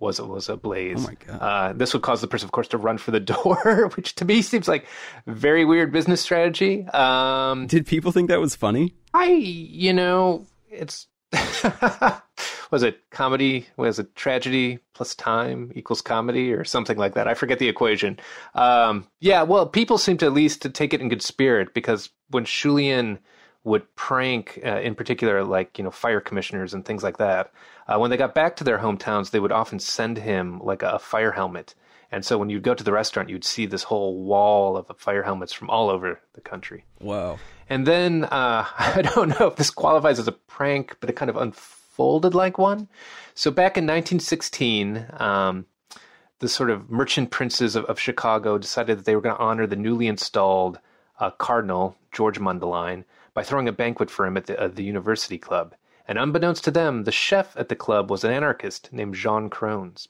was 0.00 0.18
a 0.18 0.24
was 0.24 0.48
ablaze. 0.48 1.04
Oh 1.04 1.08
my 1.08 1.16
god! 1.26 1.36
Uh, 1.40 1.72
this 1.74 1.92
would 1.92 2.02
cause 2.02 2.20
the 2.20 2.26
person, 2.26 2.46
of 2.46 2.52
course, 2.52 2.68
to 2.68 2.78
run 2.78 2.98
for 2.98 3.10
the 3.10 3.20
door, 3.34 3.90
which 3.94 4.14
to 4.16 4.24
me 4.24 4.42
seems 4.42 4.66
like 4.66 4.86
very 5.26 5.64
weird 5.64 5.92
business 5.92 6.20
strategy. 6.20 6.86
Um, 6.88 7.66
Did 7.66 7.86
people 7.86 8.10
think 8.10 8.28
that 8.28 8.40
was 8.40 8.56
funny? 8.56 8.94
I, 9.14 9.26
you 9.26 9.92
know, 9.92 10.46
it's 10.70 11.06
was 12.70 12.82
it 12.82 12.98
comedy? 13.10 13.66
Was 13.76 13.98
it 13.98 14.14
tragedy 14.16 14.78
plus 14.94 15.14
time 15.14 15.70
equals 15.74 16.00
comedy 16.00 16.52
or 16.52 16.64
something 16.64 16.98
like 16.98 17.14
that? 17.14 17.28
I 17.28 17.34
forget 17.34 17.58
the 17.58 17.68
equation. 17.68 18.18
Um, 18.54 19.06
yeah, 19.20 19.42
well, 19.42 19.66
people 19.66 19.98
seem 19.98 20.16
to 20.18 20.26
at 20.26 20.32
least 20.32 20.62
to 20.62 20.70
take 20.70 20.92
it 20.94 21.00
in 21.00 21.08
good 21.08 21.22
spirit 21.22 21.74
because 21.74 22.10
when 22.30 22.44
Schulien 22.44 23.18
would 23.64 23.94
prank, 23.94 24.58
uh, 24.64 24.80
in 24.80 24.94
particular, 24.94 25.44
like 25.44 25.76
you 25.78 25.84
know, 25.84 25.90
fire 25.90 26.20
commissioners 26.20 26.72
and 26.72 26.84
things 26.84 27.02
like 27.02 27.18
that. 27.18 27.52
Uh, 27.86 27.98
when 27.98 28.10
they 28.10 28.16
got 28.16 28.34
back 28.34 28.56
to 28.56 28.64
their 28.64 28.78
hometowns, 28.78 29.30
they 29.30 29.40
would 29.40 29.52
often 29.52 29.78
send 29.78 30.16
him 30.16 30.60
like 30.60 30.82
a, 30.82 30.90
a 30.90 30.98
fire 30.98 31.32
helmet. 31.32 31.74
And 32.12 32.24
so 32.24 32.38
when 32.38 32.50
you'd 32.50 32.64
go 32.64 32.74
to 32.74 32.82
the 32.82 32.92
restaurant, 32.92 33.28
you'd 33.28 33.44
see 33.44 33.66
this 33.66 33.84
whole 33.84 34.24
wall 34.24 34.76
of 34.76 34.86
fire 34.98 35.22
helmets 35.22 35.52
from 35.52 35.70
all 35.70 35.90
over 35.90 36.20
the 36.32 36.40
country. 36.40 36.84
Wow. 37.00 37.38
And 37.68 37.86
then 37.86 38.24
uh, 38.24 38.66
I 38.78 39.02
don't 39.02 39.38
know 39.38 39.46
if 39.46 39.56
this 39.56 39.70
qualifies 39.70 40.18
as 40.18 40.28
a 40.28 40.32
prank, 40.32 40.96
but 41.00 41.10
it 41.10 41.16
kind 41.16 41.30
of 41.30 41.36
unfolded 41.36 42.34
like 42.34 42.58
one. 42.58 42.88
So 43.34 43.50
back 43.50 43.76
in 43.76 43.84
1916, 43.84 45.06
um, 45.18 45.66
the 46.40 46.48
sort 46.48 46.70
of 46.70 46.90
merchant 46.90 47.30
princes 47.30 47.76
of, 47.76 47.84
of, 47.84 48.00
Chicago 48.00 48.58
decided 48.58 48.98
that 48.98 49.04
they 49.04 49.14
were 49.14 49.20
going 49.20 49.36
to 49.36 49.42
honor 49.42 49.66
the 49.66 49.76
newly 49.76 50.06
installed 50.06 50.78
uh, 51.20 51.30
cardinal, 51.30 51.96
George 52.12 52.40
Mundelein, 52.40 53.04
by 53.34 53.42
throwing 53.42 53.68
a 53.68 53.72
banquet 53.72 54.10
for 54.10 54.26
him 54.26 54.36
at 54.36 54.46
the, 54.46 54.60
uh, 54.60 54.68
the 54.68 54.84
university 54.84 55.38
club. 55.38 55.74
And 56.06 56.18
unbeknownst 56.18 56.64
to 56.64 56.70
them, 56.70 57.04
the 57.04 57.12
chef 57.12 57.56
at 57.56 57.68
the 57.68 57.76
club 57.76 58.10
was 58.10 58.24
an 58.24 58.32
anarchist 58.32 58.92
named 58.92 59.14
Jean 59.14 59.48
Crones. 59.48 60.08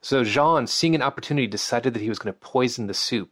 So 0.00 0.24
Jean, 0.24 0.66
seeing 0.66 0.94
an 0.94 1.02
opportunity, 1.02 1.46
decided 1.46 1.94
that 1.94 2.02
he 2.02 2.08
was 2.08 2.18
going 2.18 2.32
to 2.32 2.40
poison 2.40 2.86
the 2.86 2.94
soup. 2.94 3.30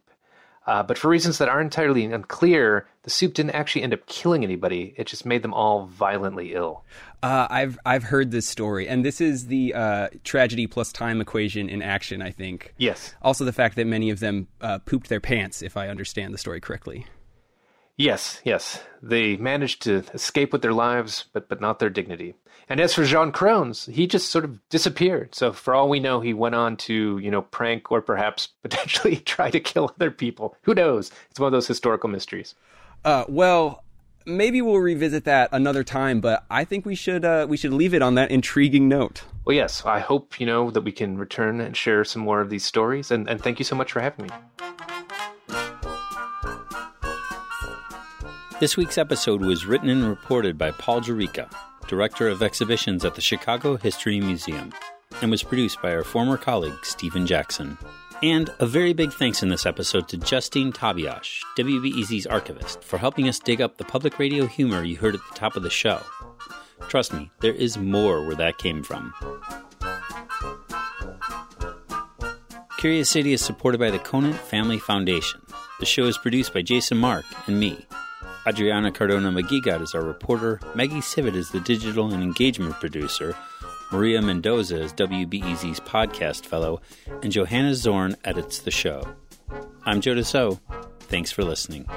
Uh, 0.67 0.81
but 0.81 0.97
for 0.97 1.09
reasons 1.09 1.37
that 1.37 1.47
aren't 1.47 1.65
entirely 1.65 2.05
unclear, 2.05 2.87
the 3.03 3.09
soup 3.09 3.35
didn't 3.35 3.51
actually 3.51 3.83
end 3.83 3.93
up 3.93 4.05
killing 4.07 4.43
anybody. 4.43 4.95
It 4.97 5.05
just 5.05 5.25
made 5.25 5.43
them 5.43 5.53
all 5.53 5.85
violently 5.85 6.53
ill. 6.53 6.83
Uh, 7.21 7.47
I've 7.49 7.77
I've 7.85 8.03
heard 8.03 8.31
this 8.31 8.47
story, 8.47 8.87
and 8.87 9.05
this 9.05 9.21
is 9.21 9.45
the 9.47 9.75
uh, 9.75 10.07
tragedy 10.23 10.65
plus 10.65 10.91
time 10.91 11.21
equation 11.21 11.69
in 11.69 11.83
action. 11.83 12.21
I 12.21 12.31
think. 12.31 12.73
Yes. 12.77 13.13
Also, 13.21 13.45
the 13.45 13.53
fact 13.53 13.75
that 13.75 13.85
many 13.85 14.09
of 14.09 14.19
them 14.19 14.47
uh, 14.59 14.79
pooped 14.79 15.09
their 15.09 15.21
pants, 15.21 15.61
if 15.61 15.77
I 15.77 15.87
understand 15.87 16.33
the 16.33 16.39
story 16.39 16.61
correctly. 16.61 17.05
Yes, 17.97 18.41
yes. 18.43 18.83
They 19.01 19.37
managed 19.37 19.83
to 19.83 20.03
escape 20.13 20.51
with 20.51 20.61
their 20.61 20.73
lives, 20.73 21.25
but 21.31 21.47
but 21.47 21.61
not 21.61 21.79
their 21.79 21.89
dignity. 21.89 22.35
And 22.67 22.79
as 22.79 22.93
for 22.93 23.05
Jean 23.05 23.31
Crones, 23.31 23.85
he 23.85 24.07
just 24.07 24.31
sort 24.31 24.43
of 24.43 24.59
disappeared. 24.69 25.35
So 25.35 25.53
for 25.53 25.75
all 25.75 25.87
we 25.87 25.99
know, 25.99 26.19
he 26.19 26.33
went 26.33 26.55
on 26.55 26.77
to, 26.77 27.19
you 27.19 27.29
know, 27.29 27.43
prank 27.43 27.91
or 27.91 28.01
perhaps 28.01 28.47
potentially 28.63 29.17
try 29.17 29.51
to 29.51 29.59
kill 29.59 29.93
other 29.95 30.11
people. 30.11 30.57
Who 30.63 30.73
knows? 30.73 31.11
It's 31.29 31.39
one 31.39 31.47
of 31.47 31.53
those 31.53 31.67
historical 31.67 32.09
mysteries. 32.09 32.55
Uh, 33.03 33.25
well, 33.29 33.83
maybe 34.25 34.61
we'll 34.61 34.77
revisit 34.77 35.25
that 35.25 35.49
another 35.51 35.83
time, 35.83 36.21
but 36.21 36.43
I 36.49 36.65
think 36.65 36.85
we 36.85 36.95
should 36.95 37.23
uh, 37.23 37.45
we 37.47 37.57
should 37.57 37.73
leave 37.73 37.93
it 37.93 38.01
on 38.01 38.15
that 38.15 38.31
intriguing 38.31 38.89
note. 38.89 39.23
Well, 39.45 39.55
yes, 39.55 39.85
I 39.85 39.99
hope 39.99 40.39
you 40.39 40.47
know 40.47 40.71
that 40.71 40.81
we 40.81 40.91
can 40.91 41.17
return 41.17 41.61
and 41.61 41.77
share 41.77 42.03
some 42.03 42.23
more 42.23 42.41
of 42.41 42.49
these 42.49 42.65
stories. 42.65 43.11
And, 43.11 43.29
and 43.29 43.41
thank 43.41 43.59
you 43.59 43.65
so 43.65 43.75
much 43.75 43.91
for 43.91 43.99
having 44.01 44.25
me. 44.25 44.31
This 48.57 48.77
week's 48.77 48.97
episode 48.97 49.41
was 49.41 49.65
written 49.65 49.89
and 49.89 50.07
reported 50.07 50.57
by 50.57 50.71
Paul 50.71 51.01
Durica, 51.01 51.53
Director 51.89 52.29
of 52.29 52.41
Exhibitions 52.41 53.03
at 53.03 53.13
the 53.13 53.21
Chicago 53.21 53.75
History 53.75 54.21
Museum, 54.21 54.71
and 55.21 55.29
was 55.29 55.43
produced 55.43 55.81
by 55.81 55.93
our 55.93 56.05
former 56.05 56.37
colleague 56.37 56.79
Stephen 56.83 57.27
Jackson. 57.27 57.77
And 58.23 58.49
a 58.59 58.65
very 58.65 58.93
big 58.93 59.11
thanks 59.11 59.43
in 59.43 59.49
this 59.49 59.65
episode 59.65 60.07
to 60.07 60.17
Justine 60.17 60.71
Tabiash, 60.71 61.41
WBEZ's 61.57 62.27
archivist, 62.27 62.81
for 62.81 62.97
helping 62.97 63.27
us 63.27 63.39
dig 63.39 63.59
up 63.59 63.77
the 63.77 63.83
public 63.83 64.17
radio 64.19 64.45
humor 64.45 64.85
you 64.85 64.95
heard 64.95 65.15
at 65.15 65.21
the 65.29 65.35
top 65.35 65.57
of 65.57 65.63
the 65.63 65.69
show. 65.69 66.01
Trust 66.87 67.11
me, 67.11 67.29
there 67.41 67.53
is 67.53 67.77
more 67.77 68.25
where 68.25 68.37
that 68.37 68.57
came 68.57 68.83
from. 68.83 69.13
Curious 72.77 73.09
City 73.09 73.33
is 73.33 73.41
supported 73.41 73.79
by 73.79 73.91
the 73.91 73.99
Conant 73.99 74.35
Family 74.35 74.79
Foundation. 74.79 75.41
The 75.81 75.85
show 75.85 76.05
is 76.05 76.17
produced 76.17 76.53
by 76.53 76.61
Jason 76.61 76.97
Mark 76.97 77.25
and 77.47 77.59
me, 77.59 77.85
Adriana 78.47 78.91
Cardona 78.91 79.31
Maguigad 79.31 79.81
is 79.81 79.95
our 79.95 80.03
reporter, 80.03 80.59
Maggie 80.75 80.97
Sivit 81.01 81.33
is 81.33 81.49
the 81.49 81.59
digital 81.61 82.13
and 82.13 82.21
engagement 82.21 82.75
producer, 82.75 83.35
Maria 83.91 84.21
Mendoza 84.21 84.81
is 84.83 84.93
WBEZ's 84.93 85.79
podcast 85.79 86.45
fellow, 86.45 86.79
and 87.23 87.31
Johanna 87.31 87.73
Zorn 87.73 88.15
edits 88.23 88.59
the 88.59 88.69
show. 88.69 89.01
I'm 89.83 89.99
Joe 89.99 90.13
DeCeault. 90.13 90.59
Thanks 90.99 91.31
for 91.31 91.43
listening. 91.43 91.87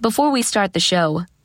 Before 0.00 0.30
we 0.30 0.42
start 0.42 0.72
the 0.72 0.78
show, 0.78 1.24